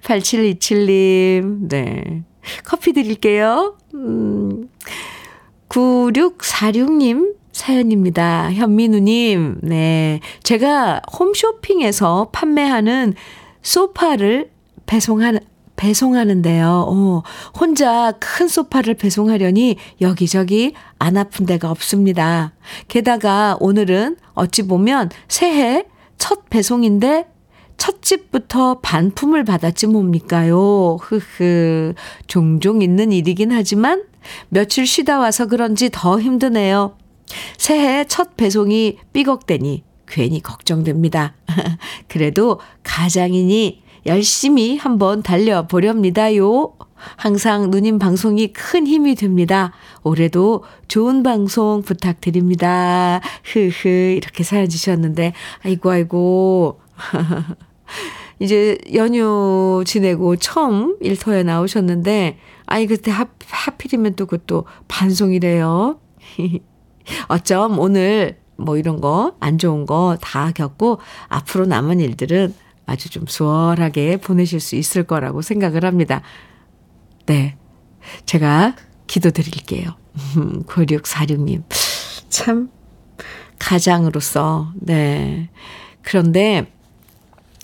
8727님, 0.04 1.70
네. 1.70 2.24
커피 2.66 2.92
드릴게요. 2.94 3.78
음, 3.96 4.68
9646님 5.74 7.36
사연입니다. 7.52 8.52
현민우님, 8.54 9.60
네. 9.62 10.20
제가 10.44 11.02
홈쇼핑에서 11.20 12.30
판매하는 12.32 13.14
소파를 13.62 14.52
배송하는, 14.86 15.40
배송하는데요. 15.76 16.86
어, 16.88 17.24
혼자 17.60 18.12
큰 18.20 18.48
소파를 18.48 18.94
배송하려니 18.96 19.78
여기저기 20.02 20.74
안 21.00 21.18
아픈 21.18 21.46
데가 21.46 21.72
없습니다. 21.72 22.54
게다가 22.88 23.58
오늘은 23.60 24.18
어찌 24.34 24.68
보면 24.68 25.10
새해 25.28 25.86
첫 26.18 26.50
배송인데 26.50 27.26
첫 27.78 28.02
집부터 28.02 28.80
반품을 28.82 29.44
받았지 29.44 29.88
뭡니까요? 29.88 30.98
흐흐. 31.02 31.94
종종 32.28 32.82
있는 32.82 33.12
일이긴 33.12 33.52
하지만 33.52 34.04
며칠 34.50 34.86
쉬다 34.88 35.20
와서 35.20 35.48
그런지 35.48 35.90
더 35.92 36.20
힘드네요. 36.20 36.96
새해 37.58 38.06
첫 38.06 38.38
배송이 38.38 38.98
삐걱대니 39.12 39.84
괜히 40.08 40.42
걱정됩니다. 40.42 41.36
그래도 42.08 42.60
가장이니 42.84 43.82
열심히 44.06 44.78
한번 44.78 45.24
달려보렵니다요. 45.24 46.74
항상 47.16 47.70
누님 47.70 48.00
방송이 48.00 48.54
큰 48.54 48.88
힘이 48.88 49.16
됩니다. 49.16 49.74
올해도 50.04 50.64
좋은 50.88 51.24
방송 51.24 51.82
부탁드립니다. 51.82 53.20
흐흐, 53.44 53.90
이렇게 53.90 54.44
사연 54.44 54.70
주셨는데, 54.70 55.34
아이고, 55.64 55.92
아이고. 55.92 56.80
이제 58.40 58.78
연휴 58.94 59.84
지내고 59.86 60.36
처음 60.38 60.98
일터에 61.02 61.44
나오셨는데, 61.44 62.38
아이, 62.66 62.88
그때 62.88 63.12
하, 63.12 63.26
하필이면 63.48 64.16
또 64.16 64.26
그것도 64.26 64.66
반송이래요. 64.88 66.00
어쩜 67.28 67.80
오늘 67.80 68.38
뭐 68.58 68.78
이런 68.78 69.02
거, 69.02 69.36
안 69.40 69.58
좋은 69.58 69.86
거 69.86 70.18
다 70.22 70.52
겪고, 70.52 71.00
앞으로 71.28 71.66
남은 71.66 72.00
일들은 72.00 72.54
아주 72.86 73.10
좀 73.10 73.26
수월하게 73.28 74.18
보내실 74.18 74.60
수 74.60 74.76
있을 74.76 75.04
거라고 75.04 75.42
생각을 75.42 75.86
합니다. 75.86 76.22
네. 77.26 77.56
제가 78.26 78.76
기도 79.08 79.32
드릴게요. 79.32 79.96
9646님. 80.68 81.64
참, 82.30 82.70
가장으로서, 83.60 84.74
네. 84.76 85.50
그런데 86.02 86.72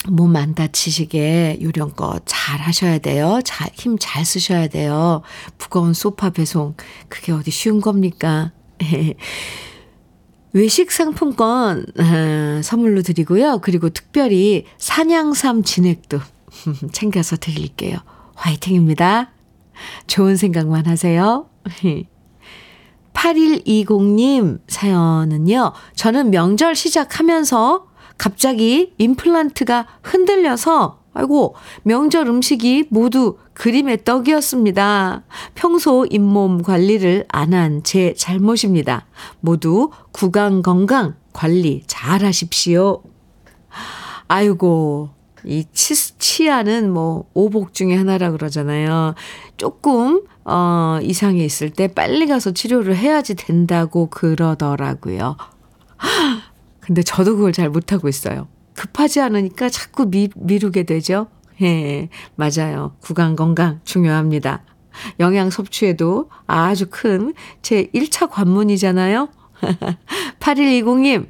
몸 0.08 0.34
안 0.36 0.54
다치시게 0.54 1.58
요령껏 1.60 2.22
잘 2.24 2.58
하셔야 2.60 2.98
돼요. 2.98 3.40
힘 3.74 3.98
잘 3.98 4.24
쓰셔야 4.24 4.68
돼요. 4.68 5.22
무거운 5.58 5.92
소파 5.92 6.30
배송. 6.30 6.74
그게 7.08 7.32
어디 7.32 7.50
쉬운 7.50 7.80
겁니까? 7.80 8.52
외식 10.52 10.90
상품권 10.90 11.84
아, 11.98 12.60
선물로 12.64 13.02
드리고요. 13.02 13.58
그리고 13.62 13.90
특별히 13.90 14.64
산양삼 14.78 15.62
진액도 15.64 16.18
챙겨서 16.92 17.36
드릴게요. 17.36 17.98
화이팅입니다. 18.34 19.30
좋은 20.06 20.36
생각만 20.36 20.86
하세요. 20.86 21.48
8120님 23.12 24.60
사연은요. 24.66 25.72
저는 25.94 26.30
명절 26.30 26.74
시작하면서 26.74 27.89
갑자기 28.20 28.92
임플란트가 28.98 29.86
흔들려서 30.02 30.98
아이고 31.14 31.54
명절 31.84 32.26
음식이 32.26 32.88
모두 32.90 33.38
그림의 33.54 34.04
떡이었습니다. 34.04 35.22
평소 35.54 36.06
잇몸 36.10 36.62
관리를 36.62 37.24
안 37.28 37.54
한 37.54 37.80
제 37.82 38.12
잘못입니다. 38.12 39.06
모두 39.40 39.88
구강 40.12 40.60
건강 40.60 41.14
관리 41.32 41.82
잘 41.86 42.22
하십시오. 42.22 43.02
아이고 44.28 45.08
이 45.46 45.64
치, 45.72 45.94
치아는 46.18 46.92
뭐 46.92 47.24
오복 47.32 47.72
중에 47.72 47.96
하나라 47.96 48.30
그러잖아요. 48.32 49.14
조금 49.56 50.22
어 50.44 50.98
이상이 51.02 51.42
있을 51.42 51.70
때 51.70 51.88
빨리 51.88 52.26
가서 52.26 52.52
치료를 52.52 52.96
해야지 52.96 53.34
된다고 53.34 54.10
그러더라고요. 54.10 55.36
근데 56.90 57.04
저도 57.04 57.36
그걸 57.36 57.52
잘 57.52 57.70
못하고 57.70 58.08
있어요. 58.08 58.48
급하지 58.74 59.20
않으니까 59.20 59.68
자꾸 59.68 60.10
미, 60.10 60.28
미루게 60.34 60.82
되죠. 60.82 61.28
예, 61.62 62.08
맞아요. 62.34 62.96
구강 63.00 63.36
건강 63.36 63.78
중요합니다. 63.84 64.64
영양 65.20 65.50
섭취에도 65.50 66.30
아주 66.48 66.86
큰 66.90 67.32
제 67.62 67.86
1차 67.94 68.28
관문이잖아요. 68.28 69.28
8120님, 70.40 71.28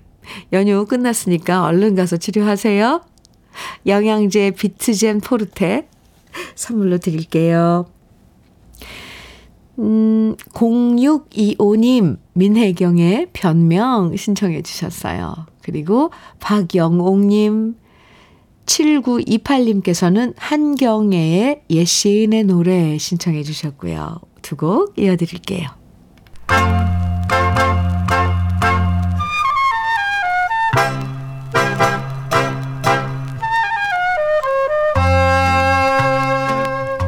연휴 0.55 0.87
끝났으니까 0.87 1.65
얼른 1.65 1.95
가서 1.95 2.17
치료하세요. 2.17 3.03
영양제 3.87 4.53
비트젠 4.53 5.21
포르테 5.21 5.91
선물로 6.55 6.97
드릴게요. 6.97 7.85
음, 9.81 10.37
0625님, 10.53 12.19
민혜경의 12.35 13.29
변명 13.33 14.15
신청해 14.15 14.63
주셨어요. 14.63 15.47
그리고 15.63 16.11
박영옥님, 16.39 17.77
7928님께서는 18.67 20.35
한경애의 20.37 21.63
예시인의 21.71 22.45
노래 22.45 22.99
신청해 22.99 23.43
주셨고요. 23.43 24.21
두 24.43 24.57
곡 24.57 24.99
이어드릴게요. 24.99 25.80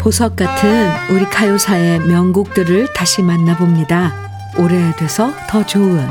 보석 0.02 0.34
같은 0.34 0.90
우리 1.12 1.24
가요사의 1.26 2.00
명곡들을 2.00 2.92
다시 2.92 3.22
만나봅니다. 3.22 4.12
오래돼서 4.58 5.32
더 5.48 5.64
좋은 5.64 6.04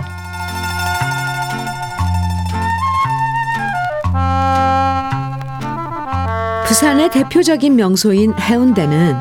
부산의 6.65 7.11
대표적인 7.11 7.75
명소인 7.75 8.33
해운대는 8.39 9.13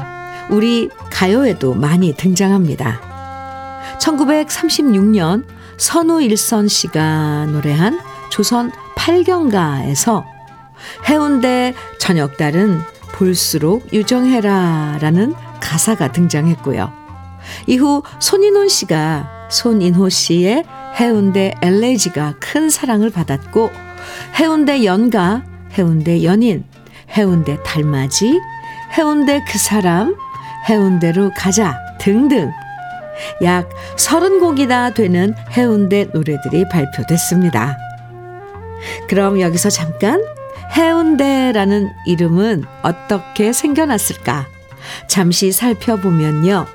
우리 0.51 0.89
가요에도 1.11 1.75
많이 1.75 2.15
등장합니다. 2.15 3.01
1936년 3.99 5.45
선우일선 5.79 6.69
씨가 6.69 7.47
노래한 7.47 8.01
조선 8.31 8.71
8경가에서 8.95 10.23
해운대 11.09 11.75
저녁달은 11.99 13.00
볼수록 13.21 13.93
유정해라 13.93 14.97
라는 15.03 15.35
가사가 15.61 16.11
등장했고요. 16.11 16.91
이후 17.67 18.03
손인호 18.19 18.67
씨가 18.67 19.49
손인호 19.51 20.09
씨의 20.09 20.65
해운대 20.99 21.53
엘레지가 21.61 22.37
큰 22.41 22.71
사랑을 22.71 23.11
받았고 23.11 23.71
해운대 24.37 24.85
연가, 24.85 25.43
해운대 25.75 26.25
연인, 26.25 26.65
해운대 27.11 27.63
달맞이, 27.63 28.41
해운대 28.97 29.45
그 29.47 29.59
사람, 29.59 30.17
해운대로 30.71 31.31
가자 31.37 31.77
등등 32.01 32.51
약 33.43 33.69
30곡이나 33.97 34.95
되는 34.95 35.35
해운대 35.51 36.07
노래들이 36.15 36.69
발표됐습니다. 36.71 37.77
그럼 39.09 39.41
여기서 39.41 39.69
잠깐 39.69 40.23
해운대라는 40.77 41.91
이름은 42.07 42.65
어떻게 42.83 43.53
생겨났을까? 43.53 44.47
잠시 45.09 45.53
살펴보면요. 45.53 46.67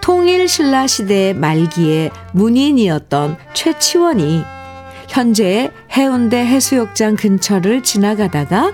통일 0.00 0.48
신라 0.48 0.86
시대 0.86 1.32
말기에 1.32 2.10
문인이었던 2.32 3.36
최치원이 3.54 4.42
현재 5.08 5.70
해운대 5.92 6.38
해수욕장 6.38 7.16
근처를 7.16 7.82
지나가다가 7.82 8.72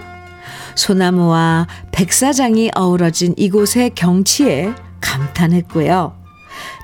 소나무와 0.74 1.66
백사장이 1.92 2.70
어우러진 2.74 3.34
이곳의 3.36 3.90
경치에 3.94 4.72
감탄했고요. 5.00 6.16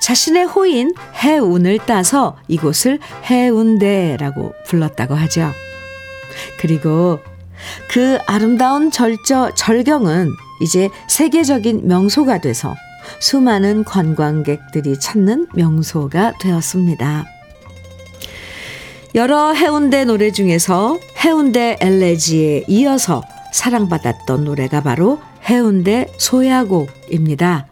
자신의 0.02 0.44
호인 0.44 0.94
해운을 1.22 1.78
따서 1.86 2.36
이곳을 2.48 3.00
해운대라고 3.24 4.52
불렀다고 4.66 5.14
하죠. 5.14 5.50
그리고 6.58 7.20
그 7.90 8.18
아름다운 8.26 8.90
절저, 8.90 9.52
절경은 9.54 10.30
이제 10.60 10.88
세계적인 11.08 11.86
명소가 11.86 12.40
돼서 12.40 12.74
수많은 13.20 13.84
관광객들이 13.84 14.98
찾는 14.98 15.48
명소가 15.54 16.34
되었습니다. 16.40 17.26
여러 19.14 19.52
해운대 19.52 20.04
노래 20.04 20.30
중에서 20.30 20.98
해운대 21.24 21.76
엘레지에 21.80 22.64
이어서 22.68 23.22
사랑받았던 23.52 24.44
노래가 24.44 24.82
바로 24.82 25.18
해운대 25.48 26.12
소야곡입니다. 26.16 27.66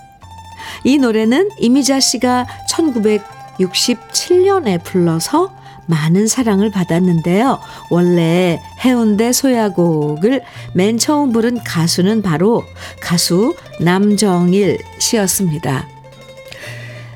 이 0.85 0.99
노래는 0.99 1.49
이미자 1.59 1.99
씨가 2.01 2.47
1967년에 2.71 4.83
불러서 4.83 5.57
많은 5.89 6.27
사랑을 6.27 6.71
받았는데요. 6.71 7.59
원래 7.91 8.61
해운대 8.81 9.33
소야곡을 9.33 10.43
맨 10.75 10.99
처음 10.99 11.33
부른 11.33 11.65
가수는 11.65 12.23
바로 12.23 12.63
가수 13.01 13.57
남정일 13.81 14.79
씨였습니다. 14.99 15.89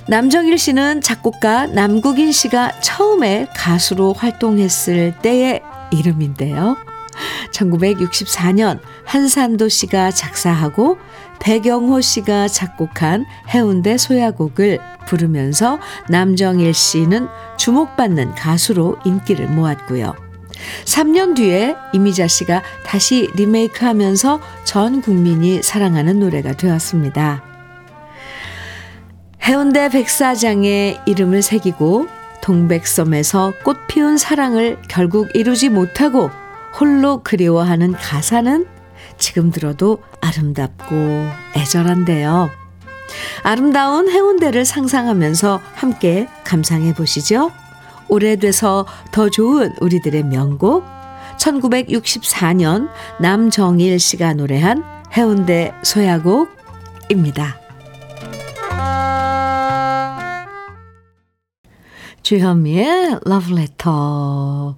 남정일 0.09 0.59
씨는 0.59 1.01
작곡가 1.01 1.67
남국인 1.67 2.33
씨가 2.33 2.81
처음에 2.81 3.47
가수로 3.55 4.15
활동했을 4.15 5.15
때의 5.23 5.63
이름인데요. 5.93 6.77
1964년 7.53 8.81
한산도 9.05 9.69
씨가 9.69 10.11
작사하고 10.11 10.99
배경호 11.41 12.01
씨가 12.01 12.49
작곡한 12.49 13.27
해운대 13.49 13.99
소야곡을 13.99 14.79
부르면서 15.07 15.79
남정일 16.09 16.73
씨는 16.73 17.29
주목받는 17.63 18.35
가수로 18.35 18.99
인기를 19.05 19.47
모았고요. 19.47 20.17
3년 20.85 21.37
뒤에 21.37 21.77
이미자 21.93 22.27
씨가 22.27 22.61
다시 22.85 23.31
리메이크 23.37 23.85
하면서 23.85 24.41
전 24.65 25.01
국민이 25.01 25.63
사랑하는 25.63 26.19
노래가 26.19 26.55
되었습니다. 26.55 27.45
해운대 29.45 29.91
백사장에 29.91 30.99
이름을 31.07 31.43
새기고 31.43 32.09
동백섬에서 32.43 33.53
꽃 33.63 33.77
피운 33.87 34.19
사랑을 34.19 34.77
결국 34.89 35.29
이루지 35.35 35.69
못하고 35.69 36.31
홀로 36.81 37.23
그리워하는 37.23 37.93
가사는 37.93 38.67
지금 39.19 39.53
들어도 39.53 40.03
아름답고 40.21 40.97
애절한데요. 41.57 42.62
아름다운 43.43 44.09
해운대를 44.09 44.65
상상하면서 44.65 45.61
함께 45.75 46.29
감상해 46.45 46.95
보시죠. 46.95 47.51
오래돼서 48.09 48.87
더 49.11 49.29
좋은 49.29 49.73
우리들의 49.81 50.25
명곡 50.25 50.85
1964년 51.39 52.89
남정일 53.21 53.99
씨가 53.99 54.35
노래한 54.35 54.85
해운대 55.17 55.73
소야곡입니다. 55.83 57.59
주현미의 62.23 63.19
러브레터입니다. 63.25 64.77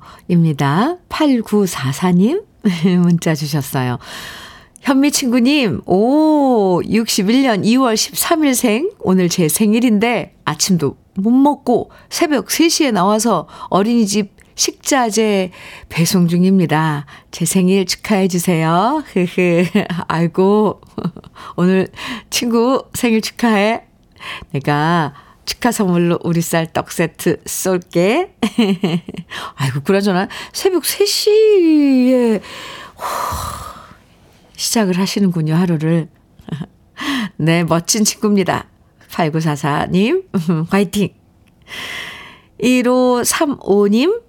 8944님 1.08 2.44
문자 3.02 3.34
주셨어요. 3.34 3.98
현미 4.84 5.12
친구님, 5.12 5.80
오, 5.86 6.82
61년 6.82 7.64
2월 7.64 7.94
13일생, 7.94 8.92
오늘 8.98 9.30
제 9.30 9.48
생일인데 9.48 10.34
아침도 10.44 10.98
못 11.14 11.30
먹고 11.30 11.90
새벽 12.10 12.48
3시에 12.48 12.92
나와서 12.92 13.48
어린이집 13.70 14.34
식자재 14.56 15.52
배송 15.88 16.28
중입니다. 16.28 17.06
제 17.30 17.46
생일 17.46 17.86
축하해 17.86 18.28
주세요. 18.28 19.02
흐흐. 19.06 19.64
아이고, 20.06 20.82
오늘 21.56 21.88
친구 22.28 22.84
생일 22.92 23.22
축하해. 23.22 23.84
내가 24.52 25.14
축하 25.46 25.72
선물로 25.72 26.18
우리 26.24 26.42
쌀 26.42 26.66
떡 26.74 26.92
세트 26.92 27.38
쏠게. 27.46 28.34
아이고, 29.56 29.80
그러저나 29.82 30.28
새벽 30.52 30.82
3시에 30.82 32.42
시작을 34.64 34.98
하시는군요, 34.98 35.54
하루를. 35.54 36.08
네, 37.36 37.64
멋진 37.64 38.04
친구입니다. 38.04 38.66
8944님, 39.10 40.24
화이팅! 40.70 41.10
1535님, 42.62 44.22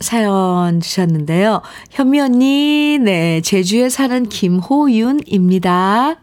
사연 0.00 0.80
주셨는데요. 0.80 1.62
현미 1.90 2.20
언니, 2.20 2.98
네, 3.00 3.40
제주에 3.42 3.88
사는 3.90 4.28
김호윤입니다. 4.28 6.16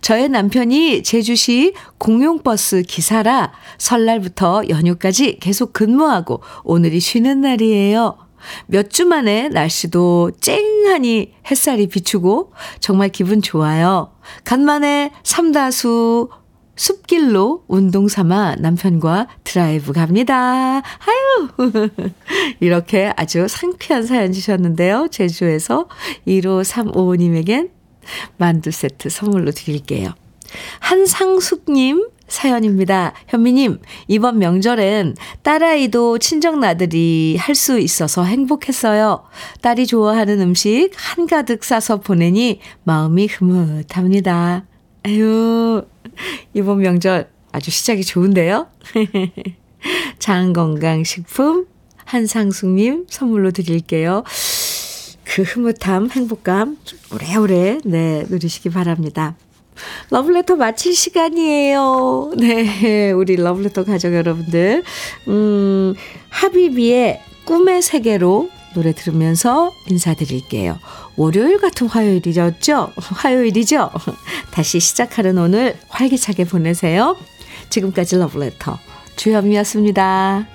저의 0.00 0.28
남편이 0.28 1.02
제주시 1.02 1.74
공용버스 1.98 2.82
기사라 2.82 3.52
설날부터 3.78 4.68
연휴까지 4.68 5.38
계속 5.38 5.72
근무하고 5.72 6.40
오늘이 6.64 7.00
쉬는 7.00 7.42
날이에요. 7.42 8.25
몇 8.66 8.90
주 8.90 9.04
만에 9.04 9.48
날씨도 9.48 10.32
쨍하니 10.40 11.34
햇살이 11.50 11.86
비추고 11.86 12.52
정말 12.80 13.10
기분 13.10 13.42
좋아요. 13.42 14.12
간만에 14.44 15.10
삼다수 15.22 16.30
숲길로 16.76 17.64
운동 17.68 18.06
삼아 18.08 18.56
남편과 18.56 19.28
드라이브 19.44 19.92
갑니다. 19.92 20.82
아유! 20.82 21.48
이렇게 22.60 23.12
아주 23.16 23.48
상쾌한 23.48 24.04
사연 24.06 24.32
주셨는데요. 24.32 25.08
제주에서 25.10 25.88
1535님에겐 26.26 27.70
만두 28.36 28.70
세트 28.70 29.08
선물로 29.08 29.50
드릴게요. 29.50 30.12
한상숙님 30.80 32.08
사연입니다. 32.28 33.12
현미님, 33.28 33.80
이번 34.08 34.38
명절엔 34.38 35.14
딸아이도 35.42 36.18
친정 36.18 36.58
나들이 36.60 37.36
할 37.38 37.54
수 37.54 37.78
있어서 37.78 38.24
행복했어요. 38.24 39.22
딸이 39.62 39.86
좋아하는 39.86 40.40
음식 40.40 40.90
한가득 40.94 41.64
싸서 41.64 42.00
보내니 42.00 42.60
마음이 42.84 43.28
흐뭇합니다. 43.28 44.64
아유, 45.04 45.84
이번 46.52 46.78
명절 46.80 47.30
아주 47.52 47.70
시작이 47.70 48.04
좋은데요? 48.04 48.66
장건강식품 50.18 51.66
한상숙님 52.04 53.06
선물로 53.08 53.52
드릴게요. 53.52 54.22
그 55.24 55.42
흐뭇함, 55.42 56.10
행복감 56.10 56.76
오래오래 57.12 57.78
네 57.84 58.24
누리시기 58.28 58.70
바랍니다. 58.70 59.34
러블레터 60.10 60.56
마칠 60.56 60.94
시간이에요. 60.94 62.32
네, 62.38 63.12
우리 63.12 63.36
러블레터 63.36 63.84
가족 63.84 64.14
여러분들, 64.14 64.82
음, 65.28 65.94
하비비의 66.28 67.20
꿈의 67.44 67.82
세계로 67.82 68.50
노래 68.74 68.92
들으면서 68.92 69.72
인사드릴게요. 69.88 70.78
월요일 71.16 71.58
같은 71.58 71.86
화요일이었죠? 71.86 72.92
화요일이죠? 72.96 73.90
다시 74.52 74.80
시작하는 74.80 75.38
오늘 75.38 75.76
활기차게 75.88 76.44
보내세요. 76.44 77.16
지금까지 77.70 78.16
러블레터 78.16 78.78
주현미였습니다. 79.16 80.46